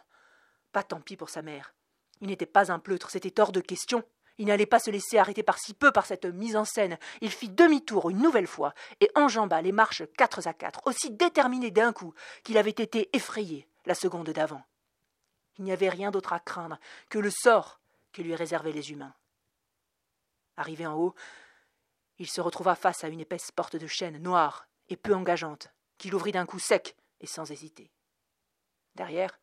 pas 0.72 0.84
tant 0.84 1.02
pis 1.02 1.18
pour 1.18 1.30
sa 1.30 1.42
mère. 1.42 1.74
Il 2.22 2.28
n'était 2.28 2.46
pas 2.46 2.72
un 2.72 2.80
pleutre, 2.80 3.10
c'était 3.10 3.40
hors 3.40 3.52
de 3.52 3.62
question. 3.62 4.04
Il 4.38 4.48
n'allait 4.48 4.66
pas 4.66 4.80
se 4.80 4.92
laisser 4.92 5.18
arrêter 5.18 5.44
par 5.44 5.58
si 5.58 5.74
peu 5.74 5.92
par 5.92 6.06
cette 6.06 6.26
mise 6.26 6.56
en 6.56 6.66
scène. 6.66 6.98
Il 7.22 7.32
fit 7.32 7.50
demi-tour 7.50 8.10
une 8.10 8.22
nouvelle 8.22 8.48
fois 8.48 8.74
et 9.00 9.10
enjamba 9.16 9.62
les 9.62 9.72
marches 9.72 10.04
quatre 10.18 10.46
à 10.48 10.54
quatre, 10.54 10.82
aussi 10.86 11.12
déterminé 11.12 11.72
d'un 11.72 11.94
coup 11.94 12.14
qu'il 12.44 12.58
avait 12.58 12.70
été 12.72 13.16
effrayé 13.16 13.68
la 13.86 13.96
seconde 13.96 14.30
d'avant. 14.30 14.64
Il 15.58 15.64
n'y 15.64 15.72
avait 15.72 15.90
rien 15.90 16.12
d'autre 16.12 16.34
à 16.34 16.40
craindre 16.40 16.80
que 17.10 17.20
le 17.20 17.30
sort 17.30 17.80
que 18.12 18.22
lui 18.22 18.36
réservaient 18.36 18.72
les 18.72 18.92
humains. 18.92 19.14
Arrivé 20.58 20.86
en 20.86 20.96
haut, 20.96 21.16
il 22.18 22.30
se 22.30 22.42
retrouva 22.42 22.76
face 22.76 23.04
à 23.04 23.10
une 23.10 23.20
épaisse 23.20 23.52
porte 23.52 23.76
de 23.76 23.88
chêne 23.88 24.22
noire 24.22 24.68
et 24.90 24.98
peu 24.98 25.14
engageante, 25.14 25.74
qu'il 25.98 26.16
ouvrit 26.16 26.32
d'un 26.32 26.46
coup 26.46 26.60
sec 26.60 26.96
et 27.20 27.28
sans 27.28 27.52
hésiter. 27.52 27.92
Derrière, 28.96 29.40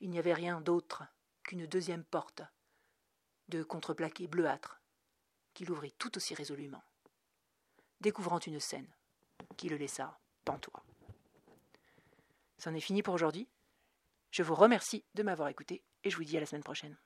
il 0.00 0.10
n'y 0.10 0.18
avait 0.18 0.34
rien 0.34 0.60
d'autre 0.60 1.04
qu'une 1.42 1.66
deuxième 1.66 2.04
porte, 2.04 2.42
de 3.48 3.62
contreplaqué 3.62 4.26
bleuâtre, 4.26 4.80
qu'il 5.52 5.70
ouvrit 5.70 5.92
tout 5.98 6.16
aussi 6.16 6.34
résolument, 6.34 6.82
découvrant 8.00 8.38
une 8.38 8.60
scène 8.60 8.88
qui 9.56 9.68
le 9.68 9.76
laissa 9.76 10.18
pantois. 10.44 10.84
C'en 12.58 12.74
est 12.74 12.80
fini 12.80 13.02
pour 13.02 13.14
aujourd'hui. 13.14 13.48
Je 14.30 14.42
vous 14.42 14.54
remercie 14.54 15.04
de 15.14 15.22
m'avoir 15.22 15.48
écouté 15.48 15.82
et 16.02 16.10
je 16.10 16.16
vous 16.16 16.24
dis 16.24 16.36
à 16.36 16.40
la 16.40 16.46
semaine 16.46 16.64
prochaine. 16.64 16.96